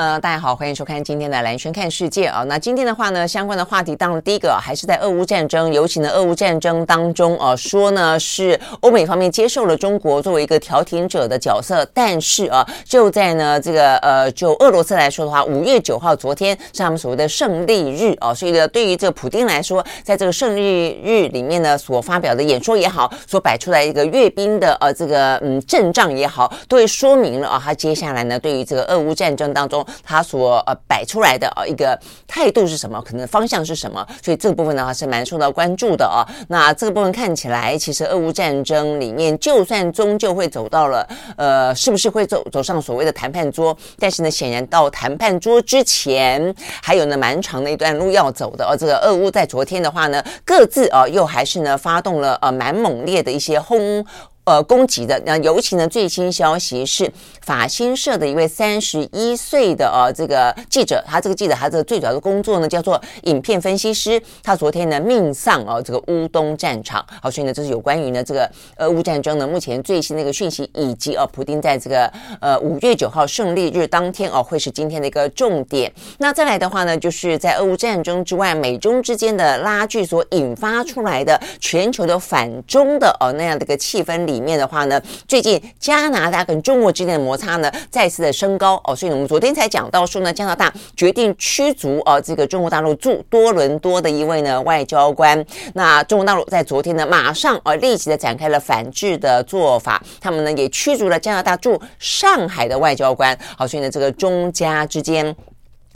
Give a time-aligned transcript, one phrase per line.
[0.00, 2.42] 呃，大家好，欢迎收看今天的蓝轩看世界啊。
[2.44, 29.86] 那今天的话呢，相关的话题当然第一个还是在俄乌战争，尤其呢，俄乌战争当中啊，说呢是欧美方面接受了中国作为一个调停者的角色，但是啊，就在呢这个呃，就俄罗斯来说的话，五月九号昨天是他们所谓的胜利日啊，所以呢，对于这个普丁来说，在这个胜利日里面呢，所发表的演说也好，所摆出来一个阅兵的呃这个嗯阵仗也好，都会说明了啊，他接下来呢，对于这个俄乌战争当中。
[30.02, 33.00] 他所呃摆出来的呃一个态度是什么？
[33.02, 34.06] 可能方向是什么？
[34.22, 36.26] 所以这个部分的话是蛮受到关注的啊。
[36.48, 43.76] 那这个部分看起来，其实俄乌战争里面，就算终究会走到了呃，是不是会走走上所谓的谈判桌？
[43.98, 48.64] 但是呢，显然到谈判桌之前，还有呢蛮长的一段路要走的。
[48.64, 54.04] 而这个俄乌在昨天的话呢，各自啊又还是呢发动了呃蛮猛烈的一些轰。
[54.50, 57.08] 呃，攻击的那尤其呢，最新消息是
[57.40, 67.06] 法新社的一位三十一岁的呃这个记者，他这个记者他这个最主要的工作呢叫做影片分析师，他昨天呢命丧哦这个乌东战场。
[67.22, 75.92] 好，所以呢这是有关于呢这个俄乌战争呢目前最新的一个讯息，以及哦普丁在这个呃五月九号胜利日当天哦会是今天的一个重点。
[76.18, 84.39] 那再来的话呢，就是在俄乌战争之外，美中之间的拉锯所引发出来的全球的反中的哦那样的一个气氛里。
[84.40, 95.44] 里面的话呢，最近加拿大跟中国之间的摩擦呢再次的升高哦，所以，我们昨天才讲到说呢，加拿大决定驱逐哦这个中国大陆驻多伦多的一位呢外交官。
[95.74, 103.38] 那中国大陆在昨天呢，马上呃立即的展开了反制的做法，他们呢也驱逐了加拿大驻上海的外交官。
[103.58, 105.36] 好，所以呢，这个中加之间。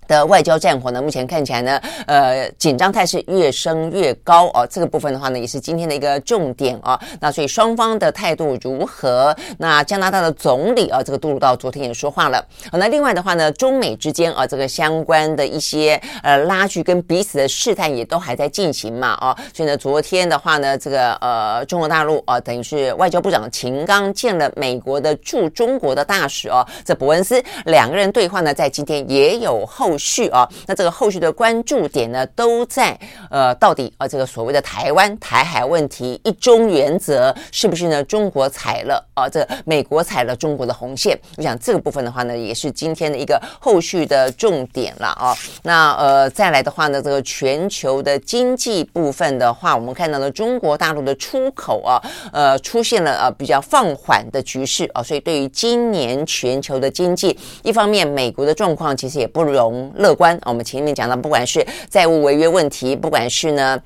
[0.07, 4.67] 的外交战火呢，目前看起来呢，呃，紧张态势越升越高哦。
[4.71, 6.99] 这个部分的话呢，也是今天的一个重点哦。
[7.21, 9.35] 那所以双方的态度如何？
[9.59, 12.45] 那加拿大的总理啊，这个杜鲁道昨天也说话了。
[12.71, 19.37] 好，那另外的话呢，中美之间啊，这个相关的一些呃拉锯跟彼此的试探也都还在进行嘛，哦。
[19.55, 29.94] 所以呢，昨天的话呢，这个呃，中国大陆啊，等于是外交部长秦刚见了美国的驻中国的大使哦，这伯恩斯两个人对话呢，在今天也有后。
[29.95, 32.99] 后续啊，那这个后续的关注点呢，都在
[33.31, 38.03] 呃，到底啊，这个所谓的台湾台海问题一中原则是不是呢？
[38.03, 41.17] 中国踩了啊，这、美国踩了中国的红线。
[41.37, 45.33] 我想这个部分的话呢，也是今天的一个后续的重点了啊。
[45.63, 52.03] 那呃，再来的话呢，这个全球的经济部分的话，我们看到了中国大陆的出口啊，
[52.33, 59.84] 呃，出现了呃比较放缓的局势啊，所以对于今年全球的经济，一方面美国的状况其实也不容。
[59.95, 63.81] 乐观，我们前面讲到，不管是债务违约问题，不管是呢。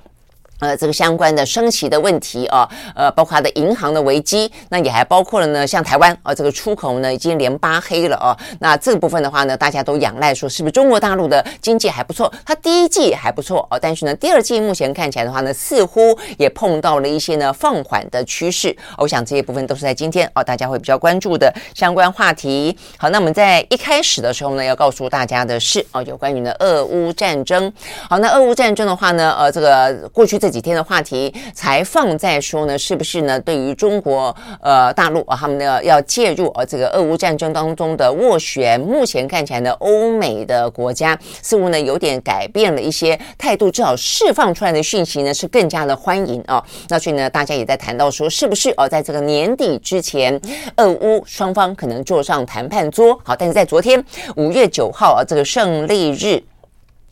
[0.61, 8.37] 呃，这个相关的升息的问题啊，呃，包括它的银行的危机，那也还包括了呢，像台湾啊，这个出口呢已经连八黑了啊。
[8.59, 12.33] 那这个部分的话呢，大家都仰赖说，是不是中国大陆的经济还不错？
[12.45, 18.77] 它第一季还不错哦，但是呢，第二季目前看起来的话呢，似乎也碰到了一些呢放缓的趋势。
[18.97, 22.77] 我想这些部分都是在今天哦，大家会比较关注的相关话题。
[22.97, 27.73] 好，那我们在一开始的时候呢，要告诉大家的是哦，有关于呢俄乌战争。
[28.11, 30.48] 好，那俄乌战争的话呢，呃，这个过去这。
[30.49, 33.39] 这几天的话题才放在说呢，是不是呢？
[33.39, 46.65] 对于中国呃大陆啊，他们呢要介入啊这个俄乌战争当中的斡旋，目前看起来呢，欧美的国家似乎呢有点改变了一些态度，至少释放出来的讯息呢是更加的欢迎啊。
[46.89, 50.41] 那所以呢，大家也在谈到说，是不是哦，在这个年底之前，
[50.77, 53.21] 俄乌双方可能坐上谈判桌？
[53.23, 54.03] 好，但是在昨天
[54.37, 56.43] 五月九号啊，这个胜利日。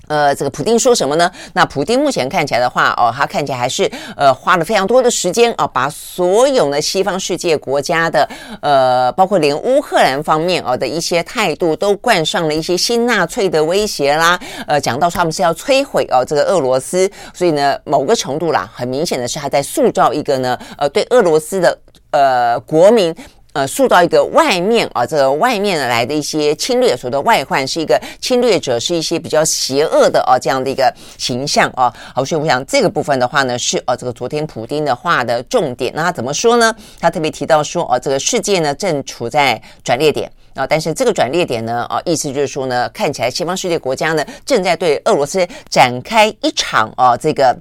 [0.07, 1.31] 呃，这个普丁说什么呢？
[1.53, 8.29] 那普丁目前看起来的话，哦，他看起来还是呃花了非常多的时间啊、哦，把所有呢西方世界国家的
[8.61, 14.39] 呃，包括连乌克兰方面、哦、的一些态度，都冠上了一些新纳粹的威胁啦。
[14.67, 21.79] 呃，讲到他们是要摧毁哦这个俄罗斯，所以呢，某个程度啦，很明显的是他在塑造一个呢呃对俄罗斯的
[22.11, 23.15] 呃国民。
[23.57, 31.91] 呃，塑造一个外面啊，这个外面来的一些侵略，所谓的外患是一个侵略者，是一些比较邪恶的啊这样的一个形象啊。
[32.15, 35.91] 好，所以我想这个部分的话呢，是呃这个昨天普丁的话的重点。
[35.97, 36.77] 那他怎么说呢？
[37.01, 47.57] 他特别提到说，哦，这个世界呢正处在转捩点啊，但是这个转捩点呢，啊，意思就是说呢，看起来西方世界国家呢正在对俄罗斯展开一场啊这个。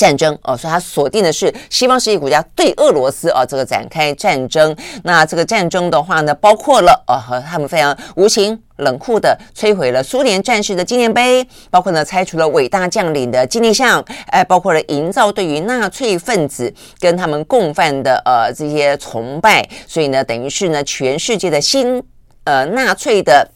[0.00, 4.74] 战争哦，所以他锁定的是西方世界国家对俄罗斯哦，这个展开战争。
[5.04, 19.68] 那这个战争的话呢，包括了哦和他们非常无情冷酷的摧毁了苏联战士的纪念碑，包括呢拆除了伟大将领的纪念像，哎，包括了营造对于纳粹分子跟他们共犯的呃这些崇拜。
[19.86, 22.02] 所以呢，等于是呢全世界的新
[22.44, 23.46] 呃纳粹的。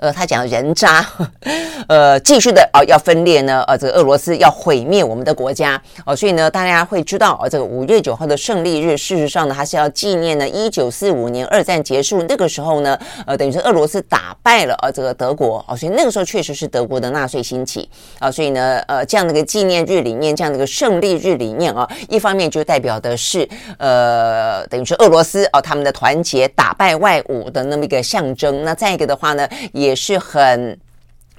[0.00, 1.06] 呃，他讲人渣，
[1.86, 5.80] 呃，继续的哦，要分裂呢，呃，这个俄罗斯要毁灭我们的国家。
[6.06, 15.62] 哦，所以呢，大家会知道哦，这个五月九号的胜利日，事实上呢，它是要纪念呢一九四五年二战结束那个时候呢，呃，等于是俄罗斯打败了呃这个德国。
[15.68, 17.86] 哦，所以那个时候确实是德国的纳粹兴起。
[18.18, 23.46] 啊，所以呢，呃，这样的一个纪念日里面，这样的一个胜利日里面啊，一方面就代表的是
[23.76, 29.89] 呃，等于是俄罗斯哦他们的团结打败外侮的那么一个象征，那再一个的话呢，也。
[29.90, 30.78] 也是很。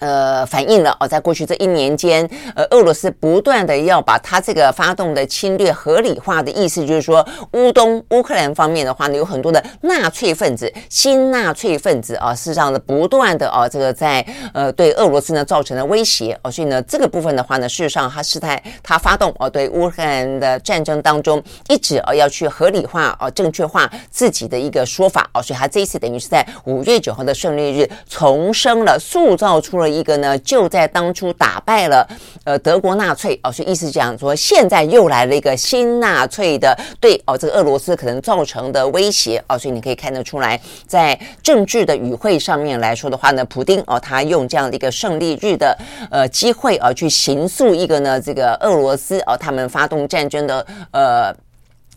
[0.02, 14.26] 呃，反映了哦，在过去这一年间，呃，俄罗斯不断的要把他这个发动的侵略合理化的意思，就是说，乌东乌克兰方面的话呢，有很多的纳粹分子、新纳粹分子啊，事实上呢，不断的啊，这个在
[14.56, 21.40] 呃对俄罗斯呢造成了威胁哦，所以呢，这个部分的话呢，事实上他是在他发动哦对乌克兰的战争当中，
[21.70, 29.91] 一直啊要去合理化哦正确化自己的一个说法哦，所以他这一次等于是在五月九号的胜利日重生了，塑造出了。
[29.92, 32.08] 一个呢，就在当初打败了
[32.46, 45.78] 呃德国纳粹哦，所以意思讲说，现在又来了一个新纳粹的对哦，这个俄罗斯可能造成的威胁哦，所以你可以看得出来，在政治的语汇上面来说的话呢，普丁哦，他用这样的一个胜利日的
[46.10, 51.36] 呃机会啊，去刑诉一个呢这个俄罗斯哦，他们发动战争的呃。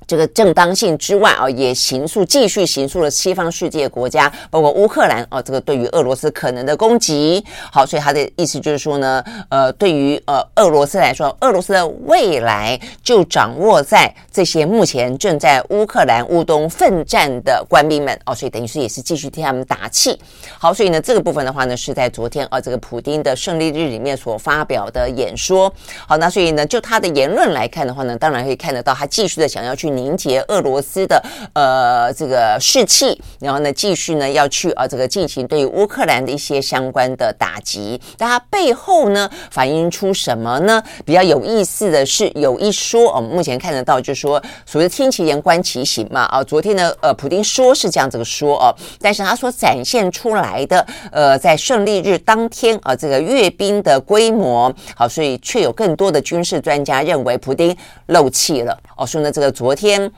[0.06, 7.42] 这个正当性之外啊，也形诉继续形诉了西方世界国家，包括乌克兰啊，这个对于俄罗斯可能的攻击。
[7.72, 20.18] 好，所以他的意思就是说呢，呃，对于呃俄罗斯来说，俄罗斯的未来就掌握在这些目前正在乌克兰乌东奋战的官兵们哦，所以等于是也是继续替他们打气。
[20.58, 25.72] 好，所以呢，这个部分的话呢，是在昨天啊，这个普丁的胜利日里面所发表的演说。
[26.06, 29.93] 好，那所以呢，就他的言论来看的话呢，当然可以看得到他继续的想要去。
[29.96, 31.22] 凝结俄罗斯的
[31.54, 40.82] 呃这个士气，然后呢继续呢要去啊这个进行对于乌克兰的一些相关的打击，但它背后呢反映出什么呢？
[41.04, 57.76] 比较有意思的是有一说，我们目前看得到就是说所谓的听其言观其行嘛啊，昨天呢呃普丁说是这样子说哦，但是他所展现出来的呃在胜利日当天啊这个阅兵的规模好，所以却有更多的军事专家认为普丁
[58.06, 59.83] 漏气了哦，说呢这个昨天。
[59.84, 60.10] 天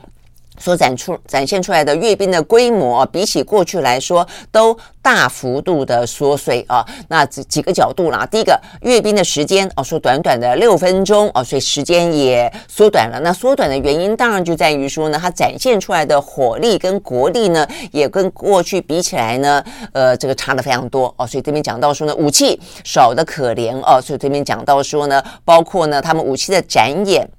[0.59, 6.83] 所展出展现出来的阅兵的规模，比起过去来说，都大幅度的缩水啊。
[7.09, 13.19] 那几几个角度啦，第一个阅兵的时间哦，说短短的六分钟哦，所以时间也缩短了。
[13.19, 21.27] 那缩短的原因，当然就在于说呢，它展现出来的火力跟国力呢，也跟过去比起来呢，呃，这个差的非常多哦。
[21.27, 24.01] 所以这边讲到说呢，武器少的可怜哦。
[24.01, 27.29] 所以这边讲到说呢，包括呢，他们武器的展演。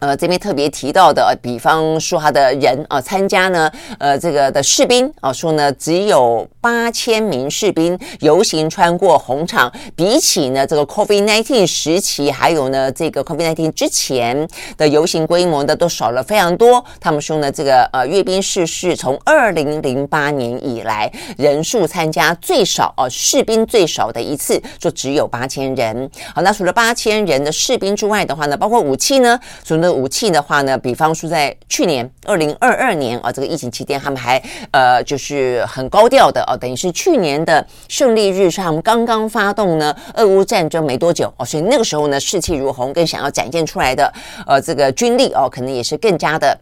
[0.00, 3.68] 呃，这边特别提到的，比方说他的人啊，参加呢，
[3.98, 16.84] 呃，这个的士兵啊，说呢，只有八千名士兵游行穿过红场，比起呢这个 COVID-19 时期，还有呢这个 COVID-19 之前的游行规模呢，都少了非常多。
[17.00, 26.08] 他们说呢，这个呃阅兵式是从二零零八年以来人数参加最少哦，士兵最少的一次，就只有八千人。
[26.32, 44.12] 好，那除了八千人的士兵之外的话呢，包括武器呢，除了武器的话呢，比方说在去年二零二二年啊，这个疫情期间，他们还呃就是很高调的哦，等于是去年的胜利日上刚刚发动呢俄乌战争没多久哦，所以那个时候呢士气如虹，更想要展现出来的
[44.46, 46.58] 呃这个军力哦，可能也是更加的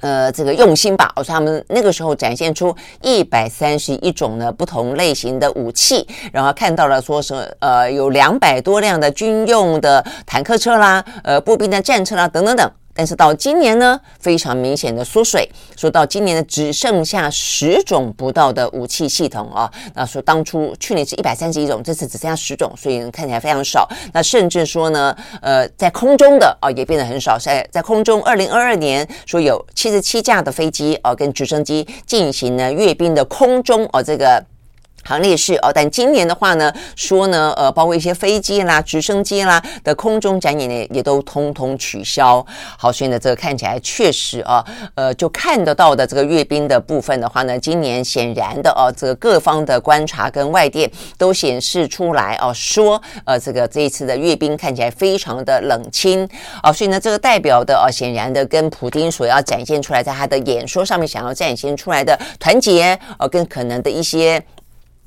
[0.00, 1.12] 呃这个用心吧。
[1.16, 12.70] 我说他们那个时候展现出一百三十一种呢不同类型的武器，然后看到了说是呃有两百多辆的军用的坦克车啦，呃步兵的战车啦等等等。
[12.94, 19.70] 但是到今年呢，非常明显的缩水，说到今年呢，只剩下十种不到的武器系统啊。
[19.94, 23.88] 那说当初去年是一百三十一种，这次只剩下十种，所以看起来非常少。
[24.12, 27.38] 那甚至说呢，呃，在空中的啊也变得很少。
[27.38, 34.44] 在在空中，二零二二年说有七十七架的飞机啊跟直升机进行呢阅兵的空中啊这个。
[35.04, 42.44] 行列式哦，但今年的话呢，说呢，呃，包括一些飞机啦、直升机啦的空中展演呢，也都通通取消。
[42.78, 44.64] 好，所以呢，这个看起来确实啊，
[44.94, 56.28] 呃，就看得到的这个阅兵的部分的话呢，今年显然的哦，这个各方的观察跟外电都显示出来哦，说呃，这个这一次的阅兵看起来非常的冷清
[56.62, 64.40] 啊，所以呢，这个代表的哦，显然的跟普丁所要展现出来，在他的演说上面想要展现出来的团结哦，跟可能的一些。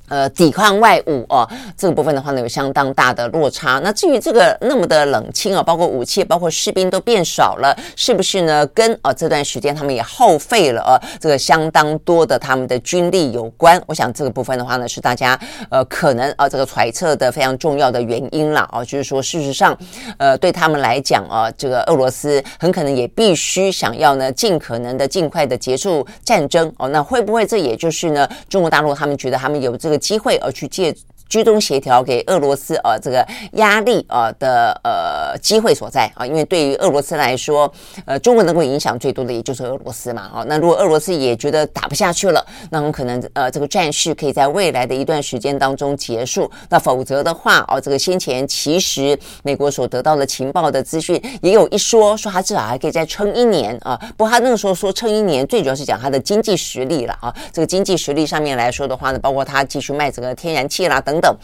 [0.09, 3.79] 呃，抵抗外侮哦，这个部分的话呢，有相当大的落差。
[3.79, 8.67] 那至于这个那么的冷清啊，包括武器，包括士兵都变少了，是不是呢？
[8.67, 13.81] 跟啊这段时间他们也耗费了啊这个相当多的他们的军力有关。
[13.87, 19.75] 我想这个部分的话呢，是大家呃可能啊这个揣测的非常重要的原因了啊，就是说事实上，
[20.17, 26.89] 呃对他们来讲啊，这个俄罗斯很可能也必须想要呢尽可能的尽快的结束战争哦。
[26.89, 29.92] 那会不会这也就是呢中国大陆他们觉得他们有这个。
[29.97, 30.95] 机会而去借。
[31.33, 37.73] 居中协调给俄罗斯呃这个压力呃的呃机会所在啊，因为对于俄罗斯来说，
[38.05, 61.22] 呃中国能够影响最多的也就是俄罗斯嘛啊，那如果俄罗斯也觉得打不下去了，那很可能呃这个战事可以在未来的一段时间当中结束，那否则的话哦，这个先前其实美国所得到的情报的资讯也有一说，说他至少还可以再撑一年啊，不过他那个时候说撑一年，最主要是讲他的经济实力了啊，这个经济实力上面来说的话呢，包括他继续卖这个天然气啦等。
[61.23, 61.39] no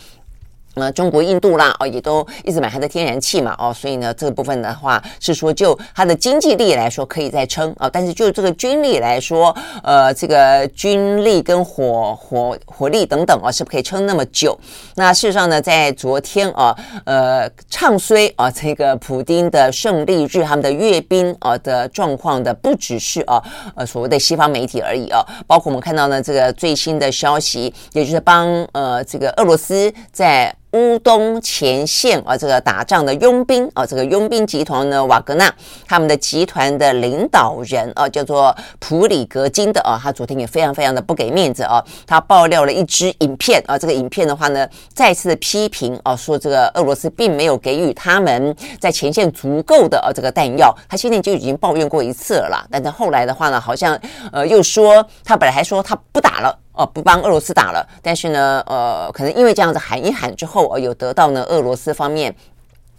[0.79, 14.57] 呃，中国、印度啦，哦，也都一直买它的天然气嘛，哦，所以呢，这个部分的话是说，就它的经济力来说可以再撑啊，但是就这个军力来说，呃，这个军力跟火火火力等等啊，是不可以撑那么久？
[14.95, 23.43] 那事实上呢，在昨天啊，呃，唱衰啊，这个普丁的胜利日，他们的阅兵啊的状况的不只是啊，
[23.75, 35.51] 呃，所谓的西方媒体而已啊，包括我们看到呢，这个最新的消息，也就是帮呃这个俄罗斯在乌东前线啊，这个打仗的佣兵啊，这个佣兵集团呢，瓦格纳
[35.87, 53.99] 他们的集团的领导人啊，叫做普里格金的啊，他昨天也非常非常的不给面子啊，他爆料了一支影片啊，这个影片的话呢，再次批评啊，说这个俄罗斯并没有给予他们在前线足够的啊这个弹药，他现在就已经抱怨过一次了啦，但是后来的话呢，好像
[54.31, 56.55] 呃又说他本来还说他不打了。
[56.79, 62.33] 哦，不帮俄罗斯打了，但是呢，呃，可能因为这样子喊一喊之后，呃，有得到呢俄罗斯方面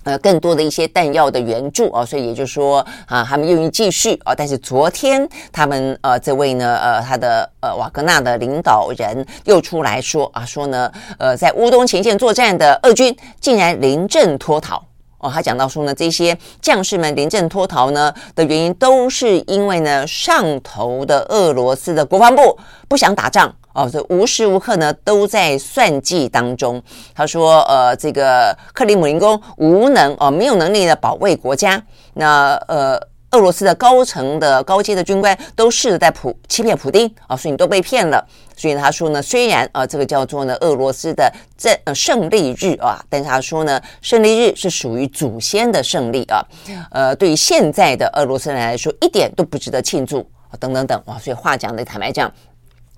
[0.04, 14.84] 呃更多的一些弹药的援助啊，所以也就是说啊，他们愿意继续啊，但是昨天他们呃这位呢呃他的呃瓦格纳的领导人又出来说啊，说呢呃在乌东前线作战的俄军竟然临阵脱逃。
[15.20, 22.58] 哦，他讲到说呢，这些将士们临阵脱逃呢的原因，都是因为呢上头的俄罗斯的国防部
[22.88, 26.82] 不想打仗哦，这无时无刻呢都在算计当中。
[27.14, 31.82] 他说，呃，这个克里姆林宫无能哦，没有能力的保卫国家。
[32.14, 33.00] 那呃。
[33.32, 38.26] 俄罗斯的高层的高阶的军官都试着在普欺骗普丁啊，所以你都被骗了。
[38.56, 46.44] 所以他说呢，虽然啊这个叫做呢俄罗斯的这呃胜利日啊，但是他说呢胜利日是属于祖先的胜利啊，
[46.90, 52.28] 呃对于现在的俄罗斯人来说一点都不值得庆祝啊等等等哇，所以话讲的坦白讲。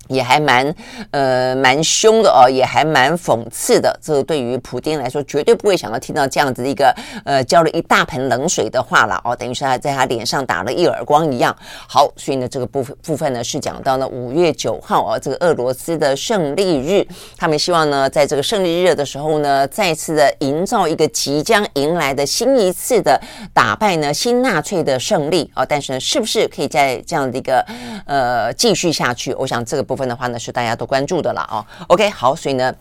[0.09, 0.75] 也还蛮
[1.11, 3.99] 呃蛮凶的哦，也还蛮讽刺的。
[4.03, 6.95] 这对于普丁来说，绝对不会想要听到这样子一个
[7.25, 11.55] 呃浇了一大盆冷水的话了哦，等于是他在他脸上打了一耳光一样。
[11.89, 17.07] 好，所以呢，这个部分部分呢是讲到了五月九号啊，这个俄罗斯的胜利日，
[17.37, 23.21] 他们希望呢在这个胜利日的时候呢，再次的营造一个即将迎来的新一次的
[23.55, 25.65] 打败呢新纳粹的胜利啊。
[25.65, 27.65] 但是呢，是不是可以在这样的一个
[28.07, 29.33] 呃继续下去？
[29.35, 30.09] 我想这个部分。
[30.09, 31.65] 的话呢，是大家都关注的了啊。
[31.89, 32.75] OK，好，所以呢。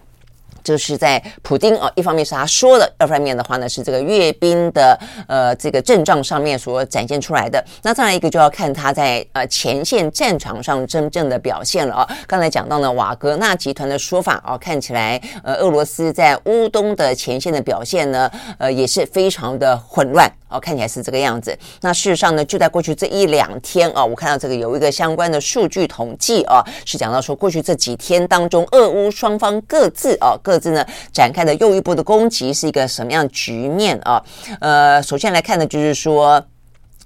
[0.63, 7.63] 就是在普丁啊，一方面是他说的，二方面的话呢是这个阅兵的呃这个阵仗上面所展现出来的。
[7.81, 12.07] 那再来一个就要看他在呃前线战场上真正的表现了啊。
[12.27, 21.57] 刚才讲到呢瓦格纳集团的说法啊，看起来呃俄罗斯在乌东的前线的表现呢呃也是非常的混乱哦，看起来是这个样子。
[21.81, 30.50] 那事实上呢就在过去这一两天啊，我看到这个有一个相关的数据统计啊，是讲到说过去这几天当中，俄乌双方各自啊各。
[30.51, 34.21] 各自呢展开的又一波的攻击是一个什么样局面啊？
[34.59, 36.43] 呃，首先来看呢，就是说，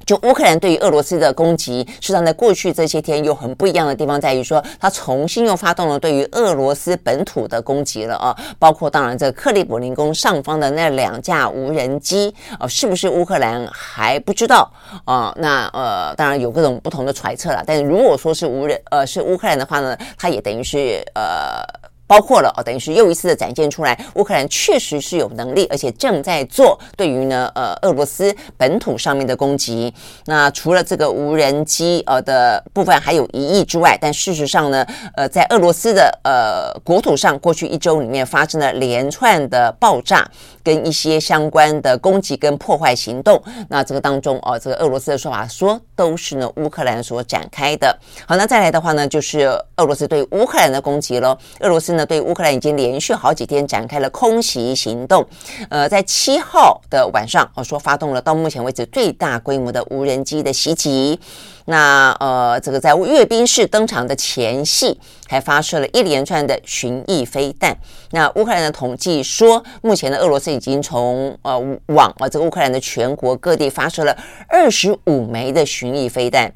[0.03, 14.71] 就乌克兰对于俄罗斯的攻击，实际上在过去这些天有很不一样的地方，在于说，他重新又发动了对于俄罗斯本土的攻击了啊，包括当然这克里姆林宫上方的那两架无人机啊，是不是乌克兰还不知道
[15.05, 15.31] 啊？
[15.37, 21.63] 那呃，当然有各种不同的揣测了，但是如果说是无人呃是乌克兰的话呢，他也等于是呃。
[22.07, 29.93] 包括了哦，等于是又一次的展现出来，乌克兰确实是有能力，而且正在做对于呢呃俄罗斯本土上面的攻击。
[30.25, 34.85] 那除了这个无人机呃的部分还有疑义之外，但事实上呢，
[35.15, 40.29] 呃，在俄罗斯的呃国土上，过去一周里面发生了连串的爆炸
[40.63, 43.41] 跟一些相关的攻击跟破坏行动。
[43.67, 47.97] 那这个当中哦，这个俄罗斯的说法说都是呢乌克兰所展开的。
[48.27, 49.39] 好，那再来的话呢，就是
[49.77, 51.35] 俄罗斯对乌克兰的攻击喽。
[51.61, 55.25] 俄罗斯呢对乌克兰已经连续好几天展开了空袭行动。
[55.69, 61.19] 呃，在七号的晚上，哦说发动了到目前为止最大规模的无人机的袭击。
[61.67, 67.75] 那呃，这个在阅兵式登场的前夕，还发射了一连串的巡弋飞弹。
[68.11, 74.15] 那乌克兰的统计说，目前的俄罗斯已经从呃往呃这个乌克兰的全国各地发射了
[74.47, 76.53] 二十五枚的巡弋飞弹。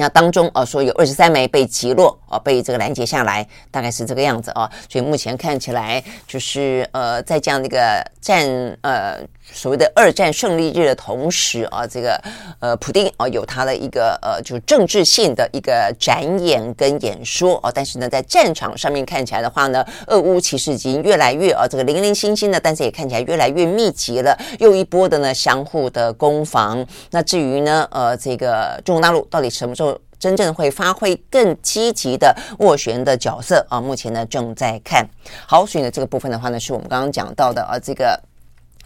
[0.00, 4.68] 那当中啊说有二十三枚被击落，啊被这个拦截下来，大概是这个样子啊。
[4.88, 8.44] 所以目前看起来就是呃在这样的一个战
[8.80, 9.20] 呃。
[9.52, 12.20] 所谓的二战胜利日的同时啊，这个
[12.60, 26.86] 呃，普丁啊有他的一个呃，就是政治性的一个展演跟演说啊，但是呢，在战场上面看起来的话呢，俄乌其实已经越来越啊，这个零零星星的，但是也看起来越来越密集了，又一波的呢相互的攻防。
[27.10, 33.80] 那至于呢，呃，这个中国大陆到底什么时候真正会发挥更积极的斡旋的角色啊？
[33.80, 35.06] 目前呢正在看
[35.46, 38.18] 好，所以呢这个部分的话呢，是我们刚刚讲到的啊，这个。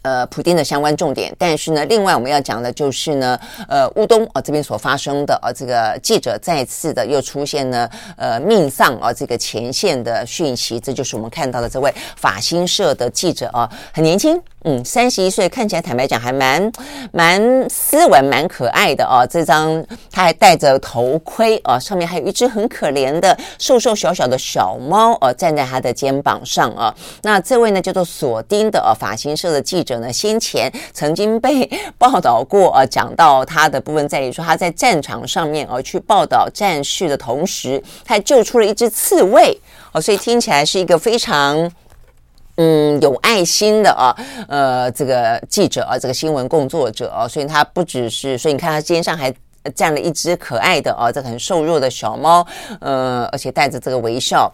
[0.04, 14.38] 呃，普丁的相关重点，但是呢，另外我们要讲的就是呢，呃，乌东啊、呃、这边所发生的啊、呃，这个记者再次的又出现呢，呃，命丧啊、呃、这个前线的讯息，这就是我们看到的这位法新社的记者啊，很年轻。
[14.66, 16.72] 嗯，三十一岁，看起来坦白讲还蛮
[17.12, 19.26] 蛮斯文、蛮可爱的哦。
[19.28, 26.94] 这张他还戴着头盔哦，上面还有一只很可怜的瘦瘦小小的小猫哦，站在他的肩膀上啊、哦。
[27.22, 31.68] 那这位呢叫做索丁的哦，法新社的记者呢，先前曾经被
[31.98, 39.60] 报道过啊，讲到他的部分在于说他在战场上面哦去报道战事的同时，他救出了一只刺猬
[39.92, 41.70] 哦，所以听起来是一个非常。
[42.56, 44.14] 嗯，有爱心的啊，
[44.48, 49.34] 呃，这个记者啊，这个新闻工作者啊，所以他不只是，所以你看他肩上还
[49.74, 52.46] 站了一只可爱的啊，这个很瘦弱的小猫，
[52.80, 54.52] 呃，而且带着这个微笑。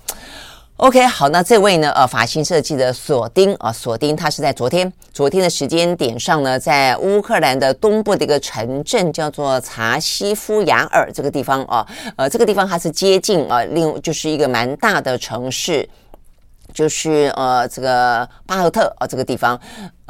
[0.77, 15.87] OK，好，那这位呢，呃，法新社记者索丁啊，索丁他是在昨天，昨天的时间点上呢，在乌克兰的东部的一个城镇叫做查西夫亚尔这个地方啊，呃，这个地方它是接近啊，另就是一个蛮大的城市。
[16.73, 19.61] 就是呃，这个巴赫特啊，这个地方。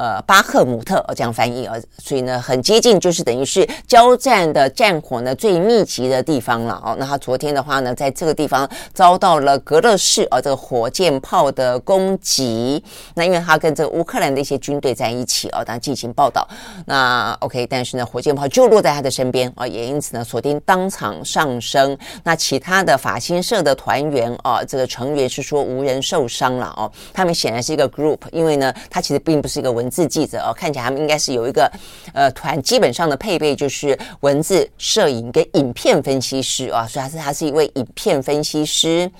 [0.01, 6.95] 呃，巴赫姆特这样翻译啊，所以呢，很接近，就是等于是交战的战火呢最密集的地方了哦。
[6.97, 12.83] 那他昨天的话呢，在这个地方遭到了格勒式啊这个火箭炮的攻击。
[13.13, 16.47] 那因为他跟这个乌克兰的一些军队在一起啊，当进行报道。
[16.87, 21.95] 那 OK，但是呢，火箭炮就落在他的身边啊，也因此呢，锁定当场上升。
[22.23, 26.91] 那其他的法新社的团员啊，这个成员是说无人受伤了哦。
[27.13, 29.90] 他们显然是一个 group，因为呢，他其实并不是一个文。
[29.91, 31.69] 字记者哦，看起来他们应该是有一个
[32.13, 39.11] 呃团，基本上的配备就是文字、摄影跟影片分析师啊，所以他是他是一位影片分析师。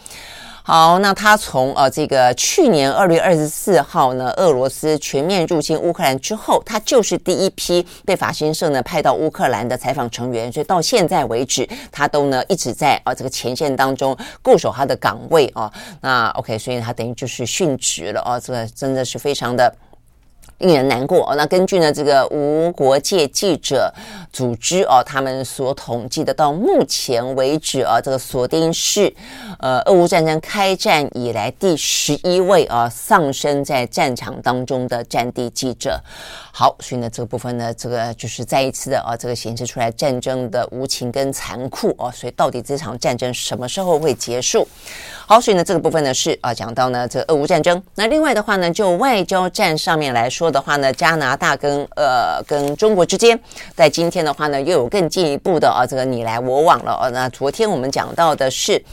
[0.63, 15.69] 好，那他从呃这个去年二月二十四号呢，俄罗斯全面入侵乌克兰之后，他就是第一批被法新社呢派到乌克兰的采访成员，所以到现在为止，他都呢一直在啊这个前线当中固守他的岗位啊。
[15.99, 19.75] 那 OK，所以他等于就是殉职了啊，这个真的是非常的。
[20.61, 21.35] 令人难过哦。
[21.35, 23.93] 那根据呢这个无国界记者
[24.31, 29.13] 组织哦，他们所统计的，到目前为止啊，这个锁定是
[29.59, 35.99] 呃俄乌战争开战以来第十一位啊丧生在战场当中的战地记者。
[36.53, 42.11] 好，所以呢这个部分呢，这个就是再一次的啊，这个显示出来战争的无情跟残酷哦。
[42.13, 44.67] 所以到底这场战争什么时候会结束？
[45.31, 47.81] 好，所以呢这个部分呢是啊讲到呢这个俄乌战争。
[47.95, 50.51] 那另外的话呢，就外交战上面来说。
[50.51, 53.39] 的话呢，加拿大跟呃跟中国之间，
[53.73, 57.09] 在今天的话呢，又有更进一步的啊，这个你来我往了。
[57.13, 58.83] 那昨天我们讲到的是。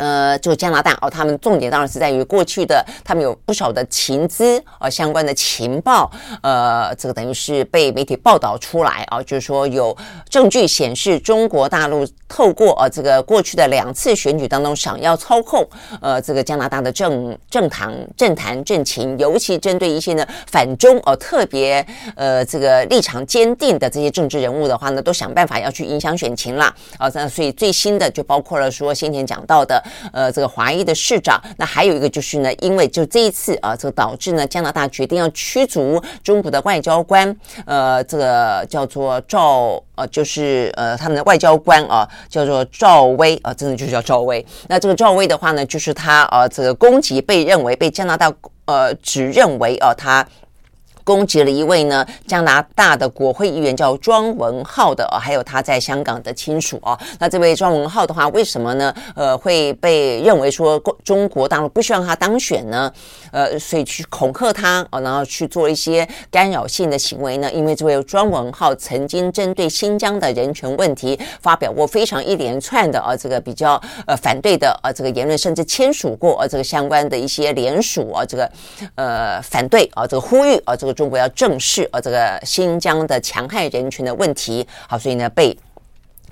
[0.00, 6.10] 呃，就加拿大哦，他们重点当然是在于过去的，他们有不少的情资、呃，相关的情报，
[6.42, 9.94] 呃，这个等于是被媒体报道出来啊，就是说有
[10.30, 15.68] 证据显示中国大陆透过呃这个过去的两次选举当中，想要操控
[16.00, 21.86] 呃这个加拿大的政政坛政坛政情，尤其针对一些呢反中哦、呃、特别
[22.16, 29.82] 呃这个立场坚定的这些政治人物的话呢，都想办法要去影响选情啦啊，那所以最新的就包括了说先前讲到的。
[30.12, 31.40] 呃这个华裔的市长。
[31.56, 44.44] 那还有一个就是呢，因为就这一次啊，这个导致呢加拿大决定要驱逐中国的外交官，呃，这个叫做赵呃，就是呃他们的外交官啊，叫做赵薇啊，真的就叫赵薇。
[44.68, 48.32] 那这个赵薇的话呢，就是他啊这个攻击被认为被加拿大
[48.66, 50.26] 呃指认为啊他。
[51.04, 56.98] 攻击了一位呢加拿大的国会议员叫庄文浩的哦，还有他在香港的亲属啊。
[57.18, 58.94] 那这位庄文浩的话，为什么呢？
[59.14, 62.92] 呃，会被认为说中国大陆不希望他当选呢？
[63.32, 67.50] 呃，所以去恐吓他啊，然后去做一些干扰性的行为呢？
[67.50, 78.50] 因为这位庄文浩曾经针对新疆的人权问题发表过非常一连串的啊这个比较呃反对的啊这个言论，甚至签署过啊这个相关的一些联署啊这个
[78.96, 80.89] 呃反对啊这个呼吁啊这个。
[80.92, 85.56] 中国要正视呃这个新疆的强害人群的问题，好，所以呢被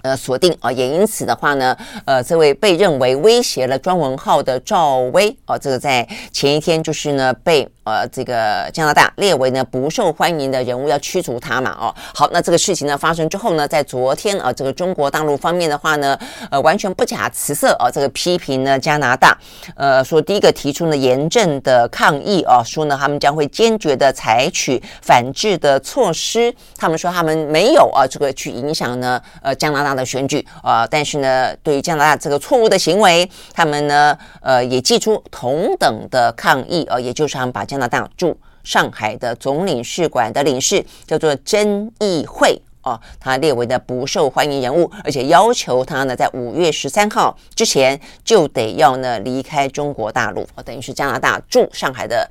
[0.03, 7.69] 呃锁定啊，也因此的话呢，呃，这位被认为威胁了庄文浩的赵薇啊，这个在前一天就是呢被。
[7.89, 11.75] 呃，这个加拿大列为呢不受欢迎的人物，要驱逐他嘛？
[11.81, 16.19] 哦，好，那这个事情呢发生之后呢，在昨天啊，这个中国大陆方面的话呢，
[16.51, 19.37] 呃，完全不假辞色啊，这个批评呢加拿大，
[19.75, 26.55] 呃，说第一个提出呢严正的抗议啊，说呢他们将会坚决的采取反制的措施。
[26.77, 52.29] 他们说他们没有啊这个去影响呢呃加拿大的选举啊，但是呢对于加拿大这个错误的行为，他们呢呃也寄出同等的抗议啊，也就是他们把加加拿大驻上海的总领事馆的领事叫做曾义惠哦，他列为的不受欢迎人物，而且要求他呢在五月十三号之前就得要呢离开中国大陆哦，等于是加拿大驻上海的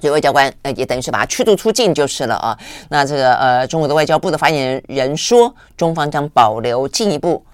[0.00, 2.56] 这外交官，呃，也等于是把他驱逐出境就是了啊。
[2.88, 7.44] 那这个呃，中国的外交部的发言人说，中方将保留进一步。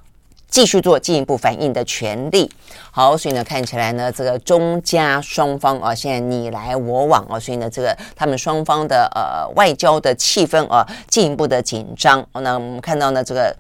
[0.55, 2.49] 继续做进一步反应的权利。
[2.93, 12.25] 好，所以呢，看起来呢，这个中加双方啊，现在你来我往啊，所以呢，这个他们双方的呃外交的气氛啊，进一步的紧张。
[12.35, 13.53] 那我们看到呢，这个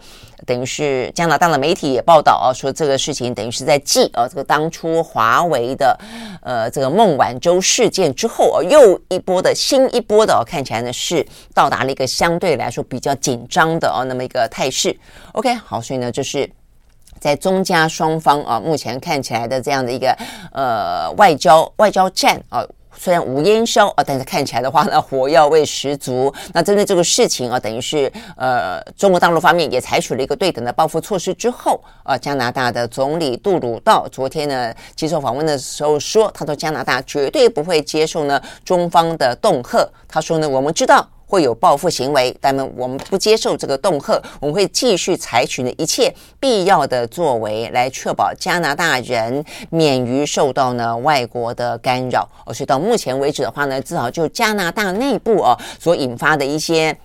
[0.47, 5.99] 等于是加拿大的媒体也报道啊，说这个事情等于是在继啊这个当初华为的
[6.43, 14.97] 呃这个孟晚舟事件之后啊，又一波的新一波的啊，看起来呢是到达了一个相对来说比较紧张的啊那么一个态势。
[15.33, 16.49] OK，好，所以呢，就是。
[17.21, 20.17] 在中加双方啊，目前看起来的这样的一个
[20.53, 22.63] 呃外交外交战啊，
[22.97, 26.33] 虽然无烟硝啊，但是看起来的话呢，火药味十足。
[26.53, 39.89] 那针对这个事情啊，等于是呃中国大陆方面也采取了一个对等的报复措施之后啊，加拿大的总理杜鲁道昨天呢接受访问的时候说，他说加拿大绝对不会接受呢中方的恫吓。
[40.07, 41.09] 他说呢，我们知道。
[41.35, 52.29] 会有报复行为，但们我们不接受这个恫吓，我们会继续采取呢一切必要的作为，来确保加拿大人免于受到呢外国的干扰。
[52.53, 56.97] 所以到目前为止的话呢，至少就加拿大内部哦所引发的一些。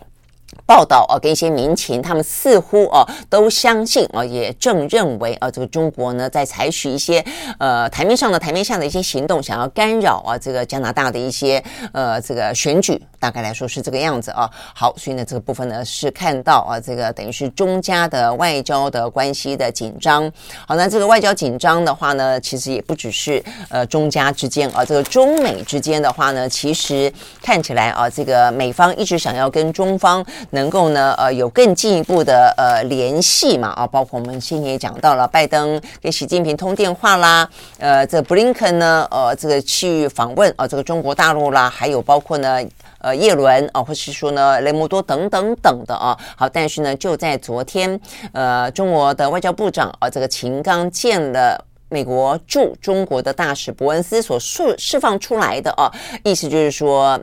[0.66, 7.24] 报道啊，跟一些民情，他们似乎啊都相信啊，也正认为啊，这个中国呢在采取一些
[7.60, 14.50] 呃台面上的台面下的一些行动，想要干扰啊这个加拿大的一些呃这个选举，大概来说是这个样子啊。
[14.74, 20.32] 好，所以呢这个部分呢是看到啊这个等于是中加的外交的关系的紧张。
[20.68, 30.26] 好，那这个外交紧张的话呢，其实也不只是呃中加之间啊，这个中美之间的话呢，其实看起来啊，这个美方一直想要跟中方。
[30.52, 42.60] 能够呢，呃，有更进一步的呃联系嘛啊，包括我们先前也讲到了，拜登跟习近平通电话啦，呃，这布林肯呢，呃，这个去访问啊，这个中国大陆啦，还有包括呢，
[43.00, 48.00] 呃，叶伦啊，或是说呢，雷蒙多等等等的啊，好，但是呢，就在昨天，
[48.34, 55.92] 呃，中国的外交部长啊，这个秦刚见了美国驻中国的大使伯恩斯所释释放出来的啊，
[56.24, 57.20] 意思就是说。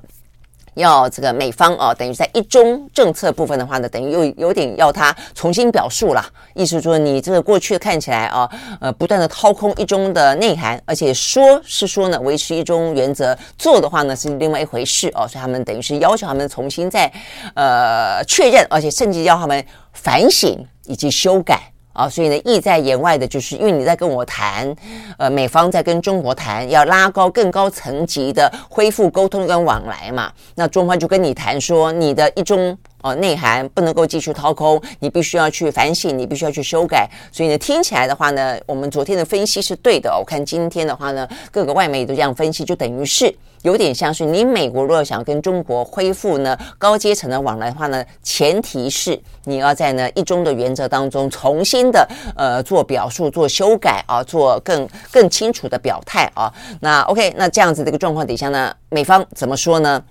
[0.76, 8.48] 要这个美方啊，等于在一中政策部分的话呢，等于又有点要他重新表述了，意思说你这个过去看起来啊，
[8.80, 17.10] 呃，不断的掏空一中的内涵，而且说是说呢，维持一中原则，做的话呢是另外一回事哦，所以他们等于是要求他们重新再
[17.54, 21.72] 呃确认，而且甚至要他们反省以及修改。
[21.96, 24.72] 啊，所以呢，意在言外的就是，因为你在跟我谈，
[25.16, 30.30] 呃，美方在跟中国谈，要拉高更高层级的恢复沟通跟往来嘛。
[30.54, 37.08] 那中方就跟你谈说，你的一中哦，内涵不能够继续掏空，你必须要去反省，你必须要去修改。
[37.30, 40.16] 所以呢，听起来的话呢，我们昨天的分析是对的。
[40.18, 43.32] 我看今天的话呢，各个外媒都这样分析，就等于是
[43.62, 56.52] 有点像是你美国如果想跟中国恢复呢高阶层的往来的话呢，前提是你要在呢一中的原则当中重新的呃做表述、做修改啊，做更更清楚的表态啊。
[56.80, 60.02] 那 OK，那这样子的一个状况底下呢，美方怎么说呢？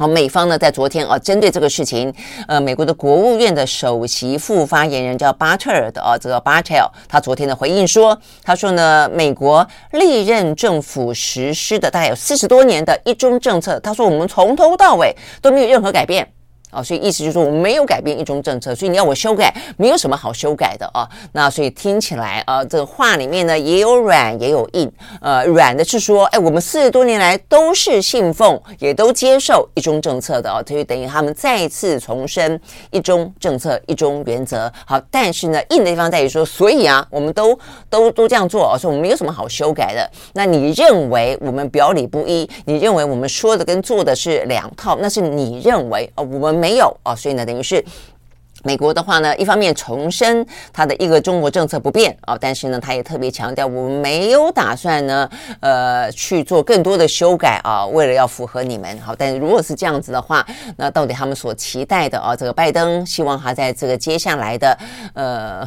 [0.00, 2.10] 好，美方呢在昨天啊，针对这个事情，
[2.48, 16.26] 呃，美国的国务院的首席副发言人叫巴特尔的啊，这个巴特尔，他昨天的回应说，他说呢，美国历任政府实施的大概有四十多年的一中政策，他说我们从头到尾都没有任何改变。
[16.70, 21.08] 啊，所以意思就是说我没有改变一中政策，所以你要我修改，没有什么好修改的啊。
[21.32, 24.90] 那所以听起来啊，这个话里面呢也有软也有硬。
[25.20, 34.72] 呃，软的是说，哎，我们四十多年来都是信奉，也都接受一中政策的啊，所以等于他们再次重申一中政策、一中原则。
[34.86, 40.08] 好，但是呢，硬的地方在于说，所以啊，我们都都都这样做啊，所以我们没有什么好修改的。
[40.34, 42.48] 那你认为我们表里不一？
[42.64, 44.96] 你认为我们说的跟做的是两套？
[45.00, 46.59] 那是你认为啊，我们。
[46.60, 47.82] 没有啊，所以呢，等于是。
[48.62, 59.00] 美国的话呢，一方面重申它的一个中国政策不变啊，但是呢，他也特别强调，我们没有打算呢，呃，去做更多的修改啊，为了要符合你们。
[59.00, 60.46] 好，但是如果是这样子的话，
[60.76, 64.78] 那到底他们所期待的啊，这个拜登希望他在这个接下来的
[65.14, 65.66] 呃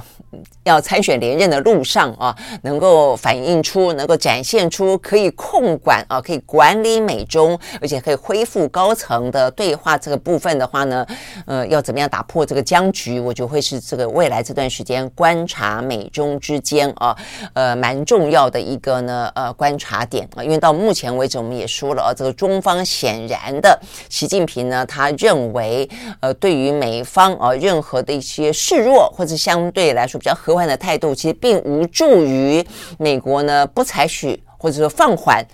[0.64, 11.06] 要参选连任的路上啊，能够反映出，能够展现出可以控管啊，可以管理美中，而且可以恢复高层的对话这个部分的话呢，
[11.46, 17.16] 呃，要怎么样打破这个僵局，我就会是这个未来这段时间观察美中之间啊，
[17.54, 20.44] 呃，蛮重要的一个呢，呃，观察点啊。
[20.44, 32.66] 因为到目前为止，我们也说了啊，这个中方显然的，习近平呢，他认为，呃，对于美方啊，任何的一些示弱或者相对来说比较和缓的态度，其实并无助于
[32.98, 35.46] 美国呢不采取或者说放缓。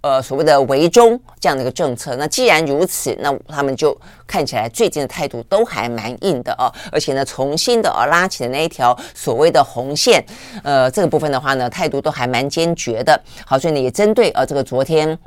[0.00, 10.24] 呃，所谓的围中这样的一个政策，那既然如此，那他们就看起来最近的态度都还蛮硬的哦，而且呢，重新的啊拉起的那一条所谓的红线，
[10.62, 13.20] 呃，这个部分的话呢，态度都还蛮坚决的。
[13.44, 15.18] 好，所以呢，也针对呃这个昨天。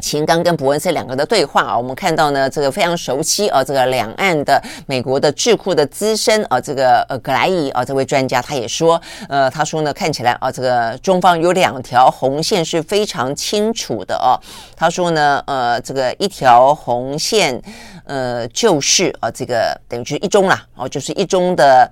[0.00, 14.38] 秦刚跟伯恩斯两个的对话啊，我们看到呢，这个非常熟悉啊，这个两岸的美国的智库的资深啊，这个呃格莱伊啊，这位专家他也说，呃，他说呢，看起来啊，这个中方有两条红线是非常清楚的哦。
[14.76, 17.60] 他说呢，呃，这个一条红线，
[18.04, 21.90] 呃，就是啊，这个等于就是一中啦，哦，就是一中的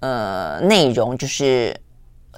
[0.00, 1.74] 呃内容就是。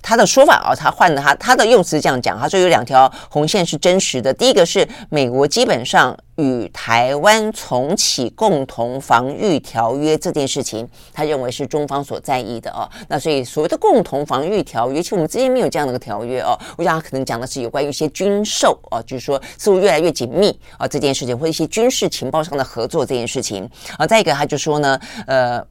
[0.03, 4.33] 他的说法啊，他换了他他的用词这样讲，他说有两条红线是真实的。
[4.33, 12.89] 第一个是美国基本上与台湾重启共同防御条约这件事情，他认为是中方所在意的哦。
[13.09, 16.59] 那所以所谓的共同防御条约，其实我们之间没有这样的一个条约哦。
[16.77, 24.07] 我想他可能讲的是有关于一些军售哦，就是说似乎越来越紧密啊这件事情，或者一些军事情报上的合作这件事情啊。
[24.07, 25.65] 再一个，他就说呢，呃，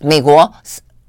[0.00, 0.52] 美国。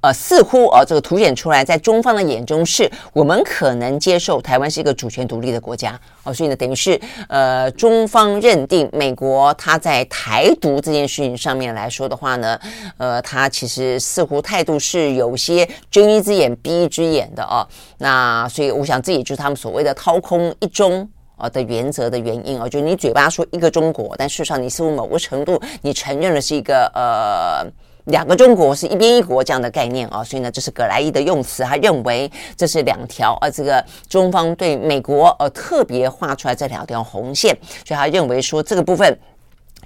[0.01, 12.59] 呃，似乎呃，这个凸显出来，在中方的眼中是，我们可能接受台湾是一个主权独立的国家哦，所以呢，等于是呃，中方认定美国他在台独这件事情上面来说的话呢，
[12.97, 17.61] 呃，他其实似乎态度是有些睁一只眼闭一只眼的哦。
[17.99, 27.71] 那所以我想，这也就是他们所谓的掏空一中啊的原则的原因哦，就是你嘴巴说一个中国，但事实上你似乎某个程度你承认的是一个呃。
[28.05, 39.19] 两个中国是一边一国这样的概念啊，所以呢，这是葛莱伊的用词，他认为这是两条啊，这个中方对美国呃特别画出来这两条红线，所以他认为说这个部分，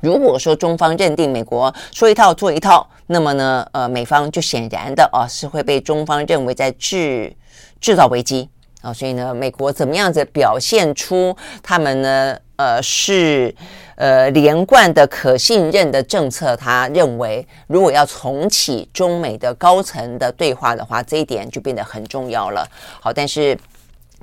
[0.02, 7.36] 如果说中方认定美国说一套做一套，那么呢，呃，美方就显然的啊是会被中方认为在制
[7.82, 8.50] 制造危机
[8.82, 12.38] 啊，所以呢，美国怎么样子表现出他们呢？
[12.58, 13.54] 呃，是
[13.96, 16.56] 呃连贯的、可信任的政策。
[16.56, 22.66] 他认为，如果要重启中美的高层的对话的话，这一点就变得很重要了。
[23.02, 23.58] 好，但是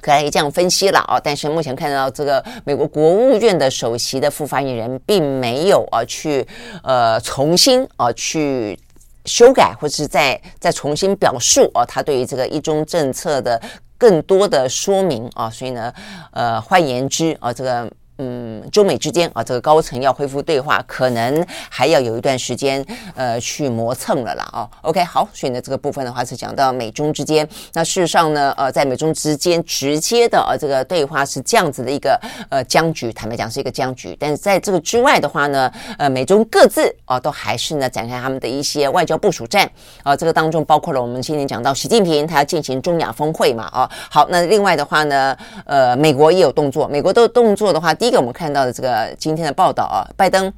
[0.00, 1.20] 可以这样分析了啊。
[1.22, 6.46] 但是目前看到这个美国国务院的首席的副发言人，并没有啊去
[6.82, 8.78] 呃重新啊去
[9.26, 13.60] 修改，或是再再重新表述啊他对于这个一中政策的
[13.98, 15.50] 更多的说明啊。
[15.50, 15.92] 所以呢，
[16.30, 17.90] 呃，换言之啊，这个。
[18.18, 22.84] 嗯，中美之间啊，这个高层要恢复对话，可能还要有一段时间
[23.16, 24.68] 呃去磨蹭了啦哦。
[24.82, 27.48] OK，好，所以呢，这个部分的话是讲到美中之间。
[27.72, 32.20] 那事实上呢，呃，在美中之间直接的呃这个对话是这样子的一个
[32.50, 34.16] 呃僵局，坦白讲是一个僵局。
[34.20, 39.68] 但是在这个之外的话呢，呃，美中各自啊、都还是呢展开他们的一些外交部署战
[40.02, 46.86] 啊、这个当中包括了我们今天讲到习近平他要进行中亚峰会嘛啊、好，那另外的话呢，呃，美国也有动作。
[46.86, 50.52] 美国的动作的话，第一个我们看到的这个今天的报道啊，拜登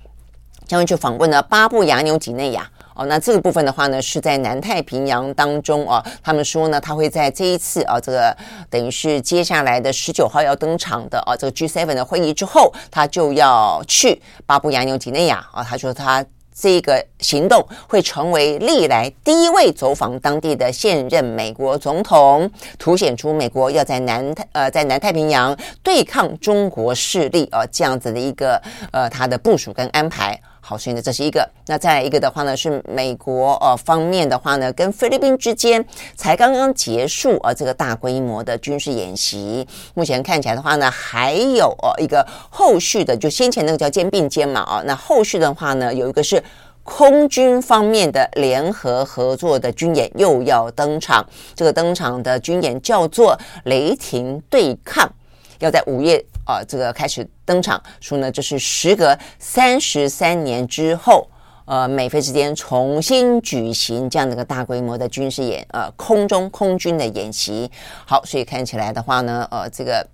[0.66, 2.66] 将会去访问呢巴布亚纽几内亚。
[2.94, 8.34] 哦，那这个部分的话呢，是在南太平洋当中啊，他们说呢，他会在这一次啊，这个
[8.70, 15.62] 等于是接下来的十九号要登场的啊，这个 G7 的会议之后，他就要去巴布亚纽几内亚啊。
[15.62, 28.62] 他说他这个行动会成为历来第一位走访当地的现任美国总统，凸显出美国要在南太呃在南太平洋对抗中国势力啊这样子的一个
[28.92, 30.40] 呃他的部署跟安排。
[30.66, 31.46] 好，所以呢，这是一个。
[31.66, 35.84] 那再来一个的话呢，是美国呃方面的话呢，跟菲律宾之间
[36.16, 39.68] 才刚刚结束啊，这个大规模的军事演习。
[39.92, 44.82] 目前看起来的话呢，还有呃一个后续的，就先前那个叫肩并肩嘛啊。
[44.86, 46.42] 那后续的话呢，有一个是
[46.82, 51.22] 空军方面的联合合作的军演又要登场。
[51.54, 55.12] 这个登场的军演叫做雷霆对抗，
[55.58, 56.24] 要在五月。
[56.44, 61.28] 啊，这个开始登场，说呢，这是时隔三十三年之后，
[61.64, 67.70] 呃，美菲之间重新举行这样的一个大规模的军事演，呃，空中空军的演习。
[68.06, 70.06] 好，所以看起来的话呢，呃，这个。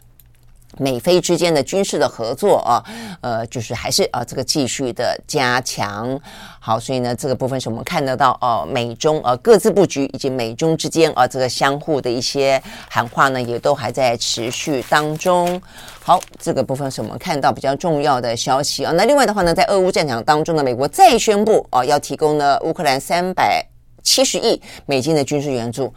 [0.78, 2.84] 美菲之间的军事的合作啊，
[3.20, 6.18] 呃，就是还是啊，这个继续的加强。
[6.58, 15.60] 好，所以呢，这个部分是我们看得到哦，美中呃各自布局，以及美中之间啊，这个相互的一些喊话呢，也都还在持续当中。
[16.02, 18.92] 好，这个部分是我们看到比较重要的消息啊。
[18.92, 23.64] 那另外的话呢，在俄乌战场当中呢，美国再宣布啊，要提供呢乌克兰三百
[24.02, 25.92] 七十亿美金的军事援助，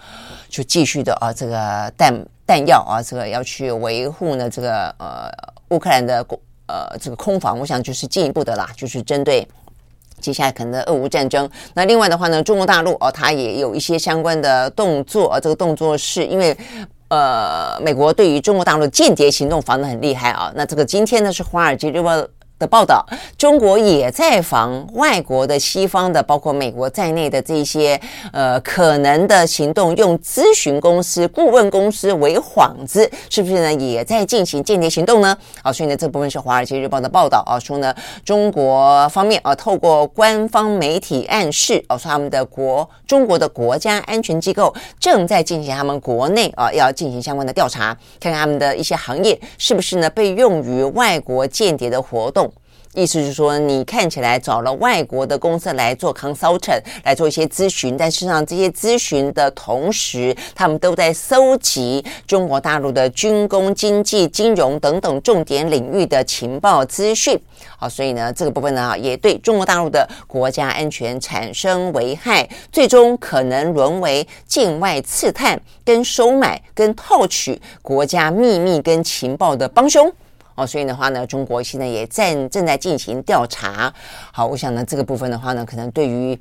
[0.50, 2.14] 就继续的啊，这个弹。
[2.46, 5.32] 弹药啊，这个要去维护呢，这个呃
[5.70, 6.18] 乌克兰的
[6.68, 9.48] 呃这个空防，我想就是进一步的啦，就是针对
[10.20, 11.50] 接下来可能的俄乌战争。
[11.74, 16.56] 那另外的话呢，中国大陆哦，它也有一些相关的动作啊，这个动作是因为
[17.08, 20.52] 呃美国对于中国大陆间谍行动防得很厉害啊。
[20.54, 22.18] 那这个今天呢是《华尔街日报》
[22.64, 23.06] 的报道，
[23.38, 28.00] 中国也在防外国的西方的，包括美国在内的这些
[28.32, 33.74] 呃可能的行动，用咨询公司、顾问公司为幌子，是不是呢？
[33.74, 35.38] 也在进行间谍行动呢？
[35.62, 52.53] 啊，所以呢，这部分是《华尔街日报》的报道啊，说呢，中国方面啊，透过官方媒体暗示，啊，说他们的国中国的国家安全机构正在进行他们国内啊要进行相关的调查，看看他们的一些行业是不是呢被用于外国间谍的活动。
[52.96, 67.36] 意思是说，你看起来找了外国的公司来做 consultant，来做一些咨询，但事实上这些咨询的同时，他们都在搜集中国大陆的军工、经济、金融等等重点领域的情报资讯。
[67.78, 80.14] 好，所以呢，这个部分呢，也对中国大陆的国家安全产生危害，最终可能沦为境外刺探、跟收买、跟套取国家秘密跟情报的帮凶。
[80.56, 83.94] 哦，所以的话呢，中国现在也正正在进行调查。
[84.32, 86.40] 好，我想呢，这个部分的话呢，可能对于。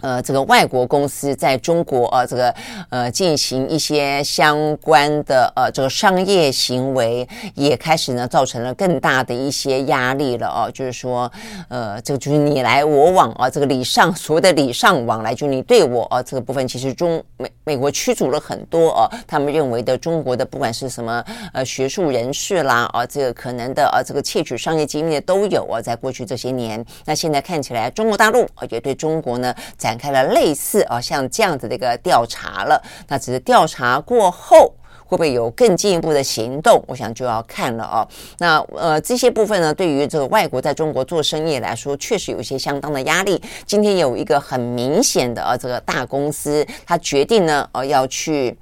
[0.00, 2.54] 呃，这个外国公司在中国呃，这个
[2.90, 10.70] 呃进行一些相关的呃这个商业行为，也开始呢造成了更大的一些压力了哦。
[10.72, 11.30] 就是说，
[11.68, 34.74] 呃，这个就是你来我往啊，这个礼尚所谓的礼尚往来，就你对我啊，这个部分其实中美美国驱逐了很多啊，他们认为的中国的不管是什么呃学术人士啦啊，这个可能的啊这个窃取商业机密的都有啊，在过去这些年，那现在看起来中国大陆啊也对中国呢在展开了类似啊，像这样子的一个调查了，那只是调查过后
[35.06, 38.06] 会不会有更进一步的行动，我想就要看了哦。
[38.36, 43.40] 那呃这些部分呢，对于这个外国在中国做生意来说，确实有一些相当的压力。
[43.64, 48.54] 今天有一个很明显的啊，这个大公司，他决定呢，呃要去。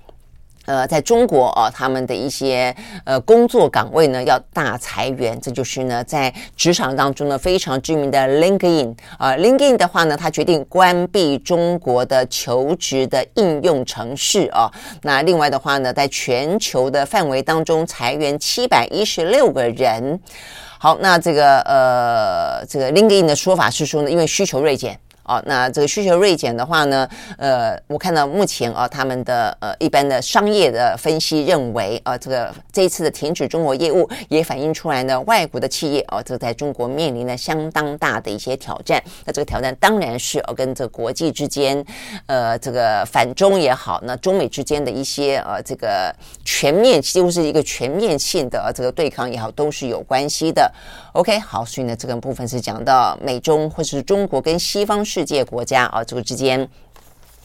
[0.67, 2.75] 呃，在中国啊，他们的一些
[3.05, 14.71] 呃工作岗位呢要大裁员，这就是呢在职场当中呢非常知名的 LinkedIn 啊，LinkedIn 的话呢，他决定关闭中国的求职的应用程序啊。
[15.03, 20.21] 那另外的话呢，在全球的范围当中裁员七百一十六个人。
[20.79, 24.99] 好，那这个呃这个 LinkedIn 的说法是说呢，因为需求锐减。
[25.27, 39.03] 哦，那这个需求锐减的话呢，呃，我看到目前啊，他们的呃一般的商业的分析认为啊，这个这一次的停止中国业务也反映出来呢，外国的企业哦，这在中国面临了相当大的一些挑战。
[39.25, 41.85] 那这个挑战当然是哦跟这国际之间，
[42.27, 50.73] 呃，这个反中也好，那中美之间的一些呃这个全面几乎是一个全面性的这个对抗也好，都是有关系的。
[51.13, 56.69] OK，好，所以呢，这个部分是讲到美中或是中国跟西方世界国家啊这个之间，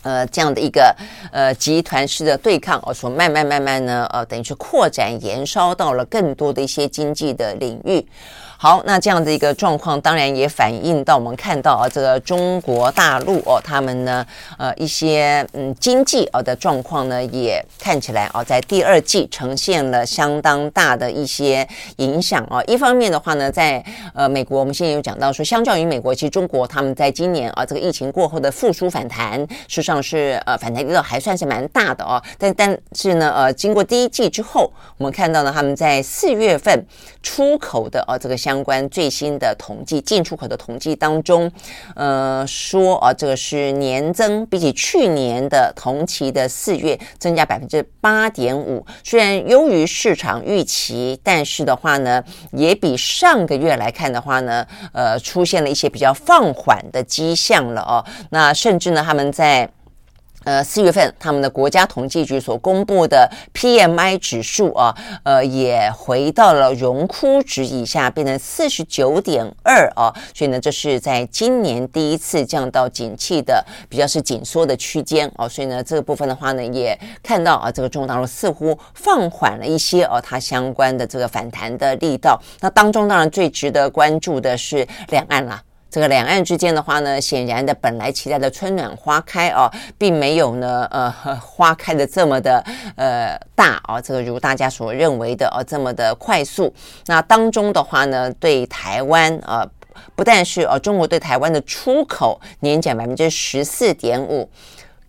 [0.01, 0.93] 呃，这样的一个
[1.31, 8.05] 呃集团式的对抗哦，说慢慢慢慢呢，呃，等于是扩展延烧到了更多的一些经济的领域。
[8.63, 14.23] 好，那这样的一个状况，当然也反映到我们看到啊，这个中国大陆哦，他们呢，
[14.55, 22.61] 呃，一些嗯经济啊的状况呢，也看起来啊，在第二季呈现了相当大的一些影响啊。
[22.67, 23.83] 一方面的话呢，在
[24.13, 32.21] 呃美国，我们现在有讲到说，相较于美国，其实中国他们在今年啊，这个疫情过后的复苏反弹，事实上是呃反弹力度还算是蛮大的哦。
[32.37, 36.85] 但但是呢，呃，经过第一季之后，我们看到呢，他们在四月份
[37.23, 41.49] 出口的哦这个相相关最新的统计，进出口的统计当中，
[41.95, 48.85] 呃，说啊，这个是年增，比起去年的同期的四月增加百分之八点五。
[49.05, 52.21] 虽然优于市场预期，但是的话呢，
[52.51, 58.03] 也比上个月来看的话呢，呃，出现了一些比较放缓的迹象了哦。
[58.31, 59.71] 那甚至呢，他们在。
[60.43, 82.41] 呃，四月份他们的国家统计局所公布的 PMI 指数啊，呃，也回到了荣枯值以下，变成四十九点二啊，所以呢，这是在今年第一次降到景气的比较是紧缩的区间哦，所以呢，这个部分的话呢，也看到啊，这个中国大陆似乎放缓了一些哦，它相关的这个反弹的力道。
[82.61, 85.61] 那当中当然最值得关注的是两岸啦。
[85.91, 91.11] 这个两岸之间的话呢，显然的，本来期待的春暖花开啊，并没有呢，呃，
[91.41, 92.63] 花开的这么的
[92.95, 96.73] 呃大啊，这个如大家所认为的啊，这么的快速。
[97.07, 99.67] 那当中的话呢，对台湾啊，
[100.15, 104.49] 不但是呃中国对台湾的出口年减百分之十四点五。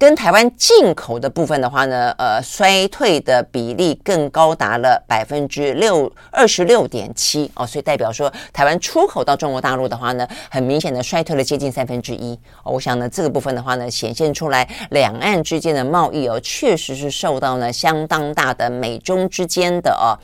[0.03, 12.37] 跟台湾进口的部分的话呢，呃，衰退的比例更高达了百分之六二十六点七哦，所以代表说台湾出口到中国大陆的话呢，很明显的衰退了接近三分之一。
[12.65, 20.19] 我想呢，这个部分的话呢，显现出来两岸之间的贸易哦，确实是受到呢相当大的美中之间的哦。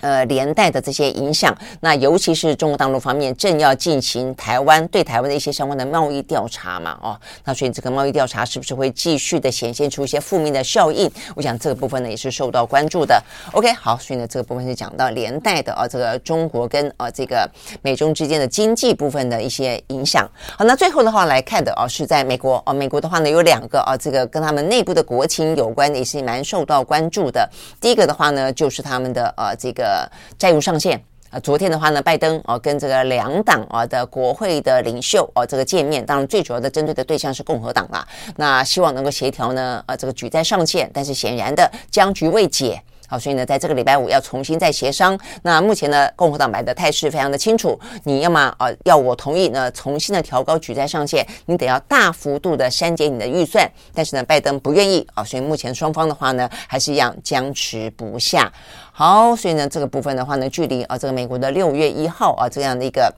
[0.00, 11.10] 呃，连带的这些影响，那尤其是中国大陆方面正要进行台湾对台湾的一些相关的贸易调查嘛，哦，那所以这个贸易调查是不是会继续的显现出一些负面的效应？
[11.34, 13.18] 我想这个部分呢也是受到关注的。
[13.52, 20.30] OK，好，所以呢这个部分是讲到连带的啊，这个中国跟啊这个美中之间的经济部分的一些影响。
[20.58, 27.48] 好，那最后的话来看的啊，是在美国啊，美国的话呢有两个啊，这个跟他们内部的国情有关的也是蛮受到关注的。
[27.80, 29.85] 第一个的话呢就是他们的呃这个。
[29.86, 38.06] 呃，债务上限啊，昨天的话呢，拜登啊跟这个两党啊的国会的领袖啊这个见面，当然最主要的针对的对象是共和党啦。
[38.36, 42.82] 那希望能够协调呢，呃这个举债上限，但是显然的僵局未解。
[43.06, 45.18] 好，所以呢，在这个礼拜五要重新再协商。
[45.42, 53.70] 那目前呢，共和党摆的态势非常的清楚，你要么啊要我同意呢，重新的调高举债上限，你得要大幅度的删减你的预算。
[53.94, 58.52] 但是呢，拜登不愿意啊，所以目前双方的话呢，还是一样僵持不下。
[58.92, 63.12] 好，所以呢，这个部分的话呢，距离啊这个美国的六月一号啊这样的一个。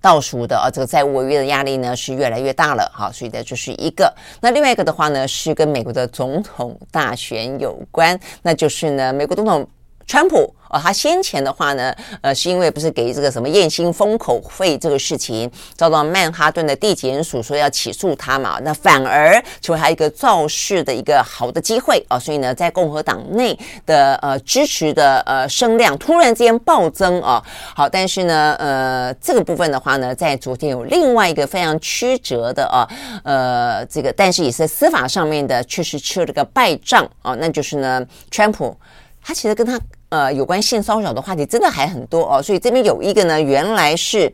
[0.00, 4.12] 倒数的啊，这个债务违约的压力呢是越来越大了，好，所以呢就是一个。
[4.40, 9.68] 那另外一个的话呢，是跟美国的总统大选有关，那就是呢，美国总统
[10.08, 10.52] 川普。
[10.70, 27.42] 哦，他先前的话呢，呃，是因为不是给这个什么艳星封口费这个事情，遭到曼哈顿的地检署说要起诉他嘛，那反而成为他一个造势的一个好的机会啊，所以呢，在共和党内的呃支持的呃声量突然之间暴增啊，
[27.74, 32.86] 好，但是呢，呃，这个部分的话呢，在昨天有另外一个非常曲折的啊，
[33.24, 38.76] 呃，这个但是也是司法上面的，确实吃了个败仗啊，那就是呢，川普
[39.22, 39.80] 他其实跟他。
[40.10, 44.32] 呃，有关性骚扰的话题真的还很多哦，所以这边有一个呢，原来是。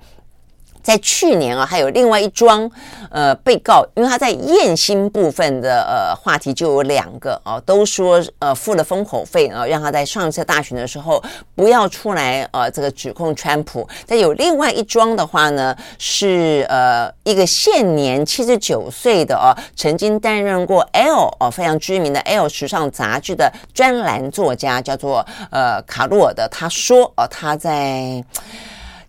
[0.85, 2.71] 在去年啊，还有另外一桩
[3.11, 11.25] 呃被告，因为他在验薪部分的呃话题就有两个哦，都说呃付了封口费啊，让他在上一次大选的时候
[11.55, 13.89] 不要出来呃这个指控川普。
[14.07, 28.23] 但有另外一桩的话呢，是呃一个现年七十九岁的哦，曾经担任过 L 哦非常知名的 L 时尚杂志的专栏作家，叫做呃卡洛尔的，他说哦他在。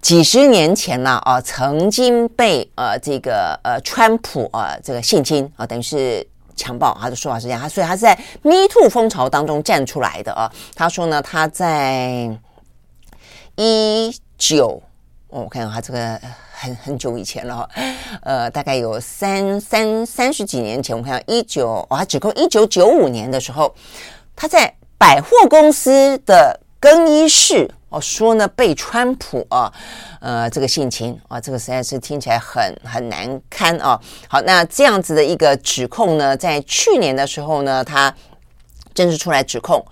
[0.06, 6.24] 几十年前了啊，曾经被呃这个呃川普啊这个性侵啊，等于是
[6.56, 10.48] 强暴，他的说法是这样，他所以他是在 Me Too 风潮当中站出来的啊。
[10.76, 12.30] 他说呢，他在
[13.56, 14.80] 一九，
[15.28, 16.22] 我看到他这个
[16.54, 17.68] 很很久以前了，
[18.22, 23.74] 呃，大概有三三三十几年前，我看到一九，哦，他指控一九九五年的时候，
[24.36, 27.68] 他在百货公司的更衣室。
[28.00, 29.72] 说呢被川普啊，
[30.20, 34.00] 呃，这个性情啊，这个实在是听起来很很难堪啊。
[34.28, 38.14] 好，那这样子的一个指控呢，在去年的时候呢，他
[38.94, 39.86] 正式出来指控。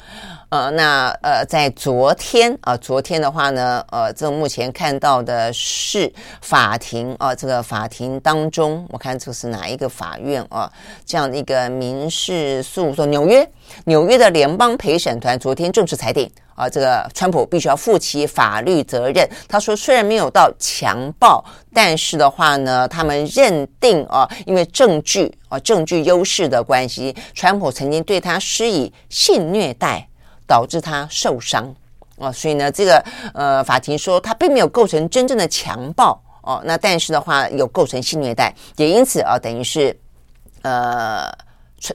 [0.53, 10.71] 呃，那呃，在昨天啊，昨天的话呢，呃，这目前看到的是法庭啊、呃，这个法庭当中，我看这是哪一个法院啊？
[11.07, 13.49] 这样的一个民事诉讼，纽约
[13.85, 19.27] 纽约的联邦陪审团昨天正式裁定啊、这个川普必须要负起法律责任。
[19.47, 21.43] 他说，虽然没有到强暴，
[21.73, 30.07] 但是的话呢，他们认定啊、因为证据啊、证据优势的关系，川普曾经对他施以性虐待。
[30.47, 31.73] 导致他受伤
[32.17, 39.97] 哦，所以呢，这个呃，法庭说他并没有构成真正的强暴哦，那但是的话有构成性虐待，也因此啊，等于是
[40.61, 41.29] 呃，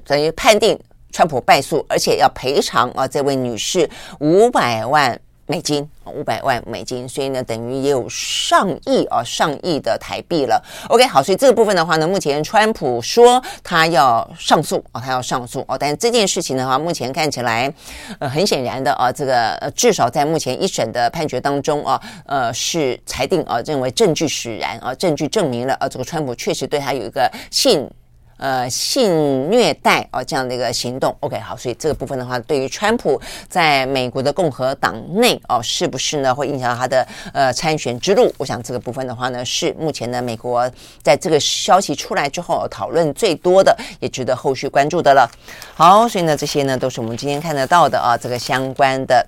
[0.05, 0.79] 等于判定
[1.13, 3.89] 川普败诉，而且要赔偿啊这位女士
[4.21, 5.19] 五百万。
[5.51, 10.63] 美金五百万美金，所以呢，等于也有上亿啊，上亿的台币了。
[10.91, 17.73] OK，好，所以这个部分的话呢，目前川普说他要上诉哦，他要上诉哦，但是这件事情的话，目前看起来，
[18.19, 27.91] 呃，很显然的啊，这个呃，至少在目前一审的判决当中啊，呃，是裁定啊，认为证据使然啊，证据证明了啊，这个川普确实对他有一个性。
[28.39, 38.33] 呃，性虐待哦，这样的一个行动，OK，好，所以这个部分的话，对于川普在美国的共和党内哦，是不是呢会影响到他的呃参选之路？
[38.39, 40.71] 我想这个部分的话呢，是目前呢美国
[41.03, 45.29] 在这个消息出来之后讨论最多的，也值得后续关注的了。
[45.75, 49.27] 好，所以呢，这些呢都是我们今天看得到的啊，这个相关的。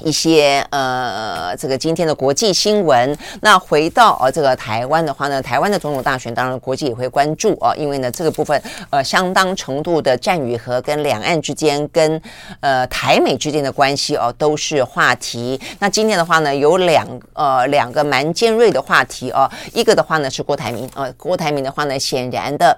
[0.00, 3.16] 一些呃，这个今天的国际新闻。
[3.40, 12.20] 那回到呃这个台湾的话呢，台湾的总统大选，当然国际也会关注啊，因为呢这个部分呃相当程度的战与和跟两岸之间跟
[12.60, 15.60] 呃台美之间的关系哦都是话题。
[15.78, 22.76] 那今天的话呢，有两呃两个蛮尖锐的话题哦，一个的话呢是郭台铭呃，郭台铭的话呢，显然的。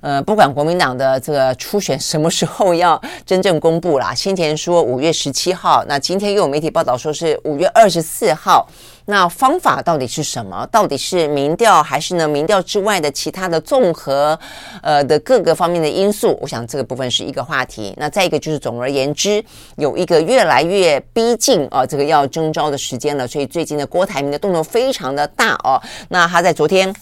[0.00, 8.68] 呃，不管国民党的这个初选什么时候要真正公布啦，先前说五月十七号，那今天又有媒体报道说是五月二十四号，
[9.06, 10.66] 那方法到底是什么？
[10.70, 14.38] 到底是民调还是呢民调之外的其他的综合
[14.82, 16.38] 呃的各个方面的因素？
[16.42, 17.94] 我想这个部分是一个话题。
[17.96, 19.42] 那再一个就是总而言之，
[19.76, 25.80] 有一个越来越逼近啊、这个要征召的时间了，所以最近的郭台铭的动作非常的大哦。
[26.08, 26.94] 那他在昨天。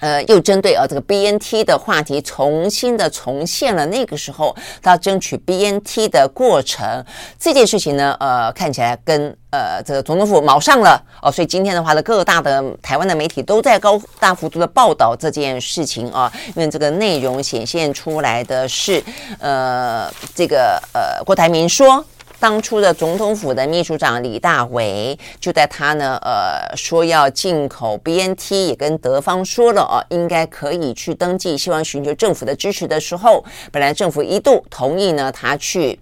[0.00, 7.04] 呃，又针对呃这个 BNT 的话题，重新的重现了那个时候他争取 BNT 的过程
[7.38, 19.02] 这件事情呢，呃，看起来跟呃这个总统府卯上了哦，所以今天的话呢，各大的台湾的媒体都在高大幅度的报道这件事情啊，因为这个内容显现出来的是，
[19.38, 22.04] 呃，这个呃郭台铭说。
[22.40, 36.00] 当初的总统府的秘书长李大为就在他呢，呃，说要进口 BNT，也跟德方说了哦，应该可以去登记，希望寻求政府的支持的时候，本来政府一度同意呢，他去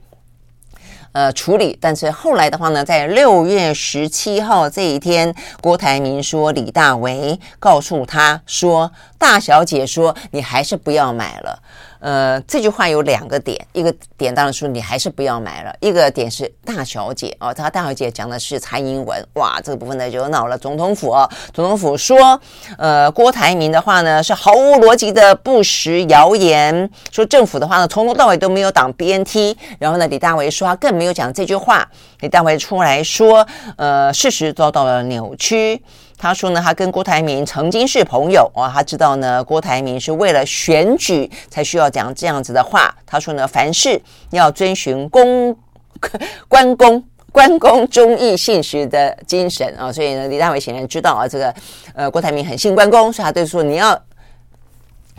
[1.10, 11.60] 呃处理，但是后来的话呢，在六月十七号这一天，郭台铭说李大为告诉他说，大小姐说你还是不要买了。
[12.00, 22.40] 呃，这句话有两个点，一个点当然说你还是不要买了，一个点是大小姐哦，他大小姐讲的是蔡英文，哇，这个部分呢惹恼了总统府哦，总统府说，
[22.76, 31.88] 呃，郭台铭的话呢是毫无逻辑的不实谣言，说政府的话呢从头到尾都没有挡 BNT，然后呢李大为说他更没有讲这句话，
[32.20, 33.46] 李大为出来说，
[33.76, 35.82] 呃，事实遭到了扭曲。
[36.18, 42.92] 他说呢，他跟郭台铭曾经是朋友哦，他知道呢，郭台铭是为了选举才需要讲这样子的话。
[43.06, 44.00] 他说呢，凡事
[44.30, 45.56] 要遵循公
[46.48, 51.54] 关公关公忠义信实的精神啊，所以呢，李大伟显然知道啊，这个
[51.94, 53.98] 呃，郭台铭很信关公，所以他就说你要。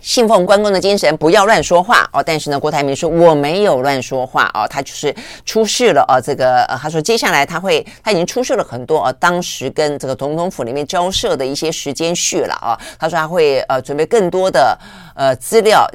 [0.02, 2.24] 信奉关公的精神，不要乱说话哦。
[2.24, 5.14] 但是呢，郭台铭说我没有乱说话哦，他就是
[5.46, 12.80] 出示了哦，这个呃，他说接下来他会，他已经出示了很多哦，当时跟这个总统府里面交涉的一些时间序了啊。
[13.00, 14.78] 他说他会呃准备更多的
[15.16, 15.88] 呃资料，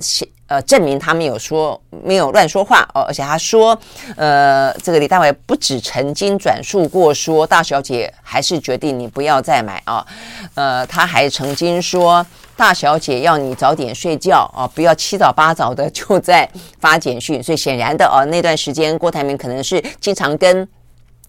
[0.46, 3.76] 呃，证明他没有说没有乱说话哦，而且他说，
[4.14, 10.06] 呃，这个李大伟不止曾经转述过说，大小姐还是决定你不要再买啊，
[10.54, 12.24] 呃，他还曾经说，
[12.58, 16.46] 大小姐要你早点睡觉啊，不要七早八早的就在
[16.78, 20.68] 发简讯，所以显然的哦，那段时间郭台铭可能是经常跟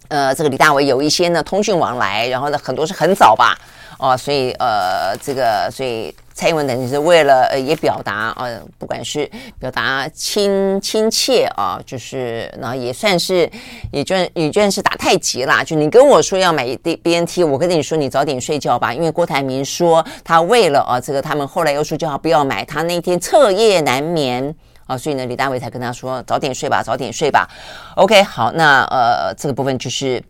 [0.10, 3.58] 呃这个李大为有一些呢通讯往来，然后呢很多是很早吧，
[3.98, 6.14] 哦，所以呃这个所以。
[6.36, 13.50] 蔡英文等于是为了呃也表达呃，不管是表达亲亲切啊，就是然后也算是
[13.90, 15.64] 也就也算是打太极啦。
[15.64, 24.54] 就你跟我说要买 BNT，我跟你说你早点睡觉吧，因为郭台铭说他为了啊这个他们后来又说叫他不要买，他那天彻夜难眠
[24.88, 27.50] 啊，所以呢李大伟才跟他说早点睡吧，早点睡吧。
[27.96, 30.22] OK，好，那呃这个部分就是。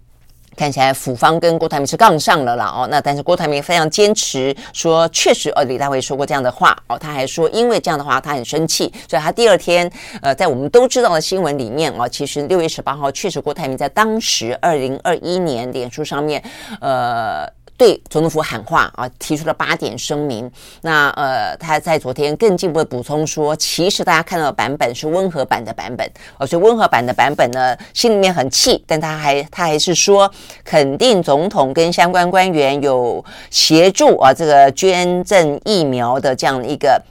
[0.56, 9.90] 看起来府方跟郭台铭是杠上了啦哦，那但是郭台铭非常坚持说，确实呃李大为说过这样的话哦，他还说因为这样的话他很生气，所以他第二天
[10.22, 16.42] 呃在我们都知道的新闻里面哦，其实六月十八号确实郭台铭在当时二零二一年脸书上面
[16.80, 17.48] 呃。
[17.78, 20.50] 对总统府喊话啊，提出了八点声明。
[20.82, 26.10] 那呃，他在昨天更进一步的补充说，其实大家看到的版本是温和版的版本。
[26.38, 30.32] 哦，所以温和版的版本呢，心里面很气，但他还他还是说
[30.64, 37.02] 肯定总统跟相关官员有协助啊，这个捐赠疫苗的这样一个。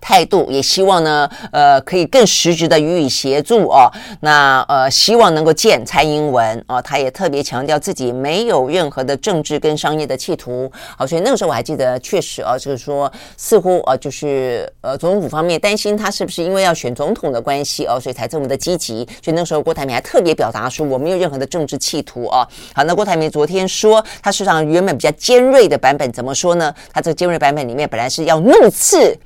[0.00, 3.90] 态度也希望呢，呃，可以更实质的予以协助哦。
[4.20, 6.80] 那呃，希望能够见蔡英文哦。
[6.80, 10.70] 他也特别强调自己没有任何的政治跟商业的企图。
[10.96, 19.06] 好，所以那个时候我还记得，确实啊，就是说似乎啊，就是呃，总统府方面担心他是不是因为要选总统的关系哦，所以才这么的积极。
[19.22, 22.46] 所以那个时候郭台铭还特别表达说，我没有任何的政治企图哦。
[22.74, 26.72] 好，那郭台铭昨天说，他实际上原本比较尖锐的版本怎么说呢？
[26.92, 29.16] 他这个尖锐版本里面本来是要怒斥。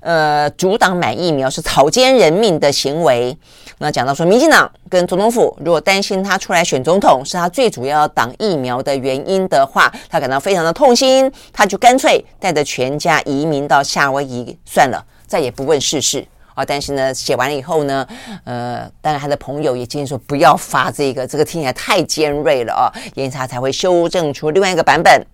[0.00, 3.36] 呃，阻挡买疫苗是草菅人命的行为。
[3.78, 16.64] 那讲到说，民进党跟总统府如果担心他出来选总统是他最主要挡疫苗的原因的话，他感到非常的痛心，他就干脆带着全家移民到夏威夷算了，再也不问世事啊。
[16.64, 18.06] 但是呢，写完了以后呢，
[18.44, 25.26] 呃，当然他的朋友也建议说不要发这个，这个听起来太尖锐了啊，因此他才会修正出另外一个版本。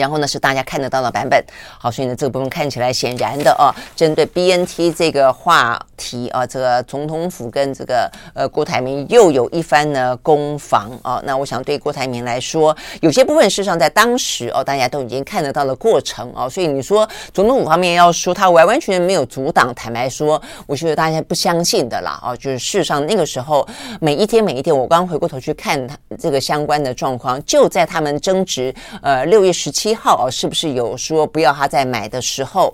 [0.00, 1.42] 然后呢，是大家看得到的版本。
[1.78, 11.22] 好，所以呢，这个部分看起来显然的啊，针对 BNT 这个话题啊，这个总统府跟这个呃郭台铭又有一番呢攻防啊。
[11.24, 16.48] 那我想对郭台铭来说，有些部分事实上在当时哦，大家都已经看得到了过程啊。
[16.48, 22.34] 所以你说总统府方面要说他完完全全没有阻挡，坦白说，我觉得大家不相信的啦啊。
[22.34, 23.66] 就是事实上那个时候
[24.00, 29.89] 每一天每一天，我刚回过头去看他这个相关的状况，就在他们争执呃六月十七。
[29.90, 32.72] 七号啊，是不是有说不要他再买的时候？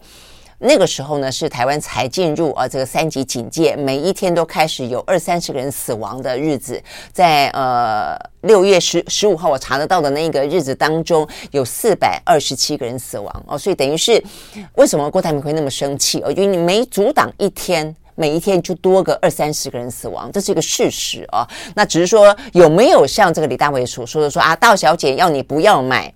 [0.59, 6.83] 那个时候呢，是台湾才进入啊这个三级警戒，每一天都开始有二三十个人死亡的日子。
[7.13, 14.23] 在呃六月十十五号我查得到的那个日子当中，有四百二十七个人死亡哦，所以等于是
[14.75, 16.31] 为什么郭台铭会那么生气哦？
[16.33, 21.49] 因为你没阻挡一天，每一天就多个二三十个人死亡，这是一个事实啊。
[21.75, 26.13] 那只是说有没有像这个李大伟所说的说啊，大小姐要你不要买。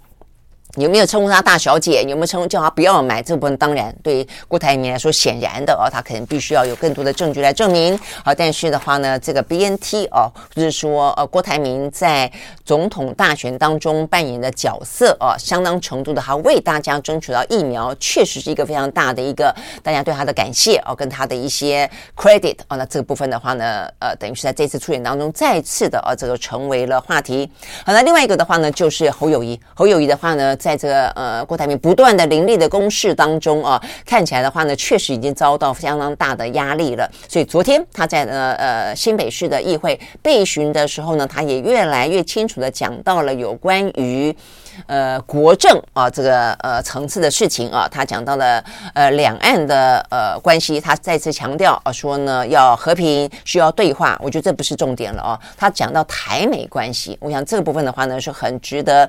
[0.77, 2.03] 有没有称呼她大小姐？
[2.05, 3.21] 有没有称呼叫她不要买？
[3.23, 7.99] 这部分当然对于郭台铭来说，显然的哦，他可能必须要有更多的证据来证明。
[8.25, 12.31] 好，但是的话呢，这个 BNT 哦，就是说呃，郭台铭在
[12.65, 22.77] 总统大选当中扮演的角色哦，相当程度的他为大家争取到疫苗，确实是一个非常大的一个大家对他的感谢哦，跟他的一些 credit 哦。
[22.77, 27.51] 那这个部分的话呢，呃，等于是在这次出演当中再次的呃、这个成为了话题。
[27.85, 29.61] 好，那另外一个的话呢，就是侯友谊。
[29.75, 30.57] 侯友谊的话呢。
[30.61, 37.11] 在这个呃郭台铭不断的凌厉的攻势当中啊，看起来的话呢，确实已经遭到相当大的压力了。
[37.27, 44.37] 所以昨天他在呃呃新北市的议会备询的时候呢，他也越来越清楚的讲到了有关于
[44.87, 55.41] 呃国政啊这个呃层次的事情啊，他讲到了呃两岸的呃关系，他再次强调啊说呢要和平需要对话，我觉得这不是重点了啊。
[55.57, 59.09] 他讲到台美关系，我想这个部分的话呢是很值得。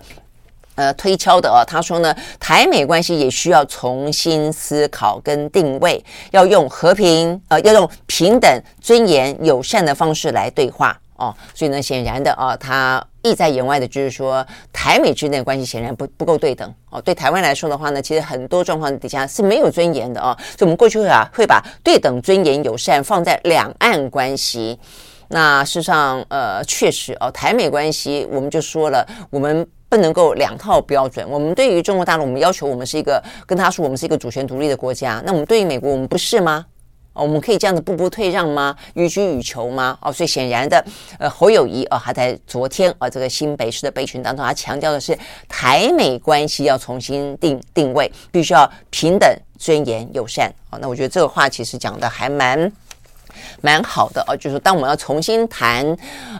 [0.76, 8.50] 呃，推敲的哦，他说呢，台美关系也需要重新思考跟定位，要用和平呃，要用平等、
[8.80, 11.36] 尊严、友善的方式来对话哦。
[11.54, 17.02] 所以呢，显然的啊，他意在言外的就是说，台美之间的关系显然不不够对等哦。
[17.02, 20.36] 对台湾来说的话呢，其实很多状况底下是没有尊严的哦。
[20.58, 24.80] 所以我们过去啊，会把对等、尊严、友善放在两岸关系。
[25.28, 29.68] 那事实上，呃，确实哦，台美关系我们就说了，我们。
[29.92, 31.30] 不能够两套标准。
[31.30, 35.22] 我们对于中国大陆，我们要求我们是一个跟他说我们是一个主权独立的国家。
[35.26, 36.66] 那我们对于美国，我们不是吗？
[37.12, 38.74] 哦我们可以这样子步步退让吗？
[38.94, 39.98] 予取予求吗？
[40.02, 40.82] 哦，所以显然的，
[41.20, 45.14] 呃，侯友谊啊，他在昨天啊这个新北市的备询当中，他强调的是
[45.50, 49.30] 台美关系要重新定定位，必须要平等、
[49.60, 50.50] 尊严、友善。
[50.70, 52.72] 哦，那我觉得这个话其实讲的还蛮
[53.60, 55.86] 蛮好的哦，就是当我们要重新谈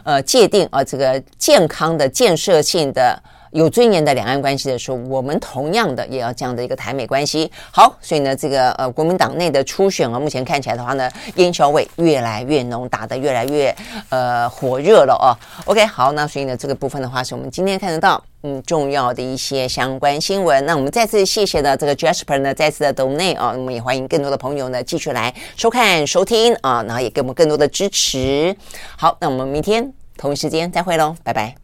[0.04, 3.22] 呃界定啊这个健康的建设性的。
[3.52, 7.50] 有尊严的两岸关系的时候，我们同样的也要这样的一个台美关系。
[7.70, 13.74] 好，所以呢，这个呃国民党内的初选啊，目前看起来的话呢，烟硝味越来越浓，打得越来越
[14.08, 15.36] 呃火热了哦。
[15.66, 20.64] OK，好，那所以呢，这个部分的话是我们今天看得到嗯重要的一些相关新闻。
[20.64, 28.56] 那我们再次谢谢的这个 Jasper 呢，再次的 donate 啊，我们也欢迎更多的朋友呢继续来收看收听啊，然后也给我们更多的支持。
[28.96, 31.61] 好，那我们明天同一时间再会喽，拜拜。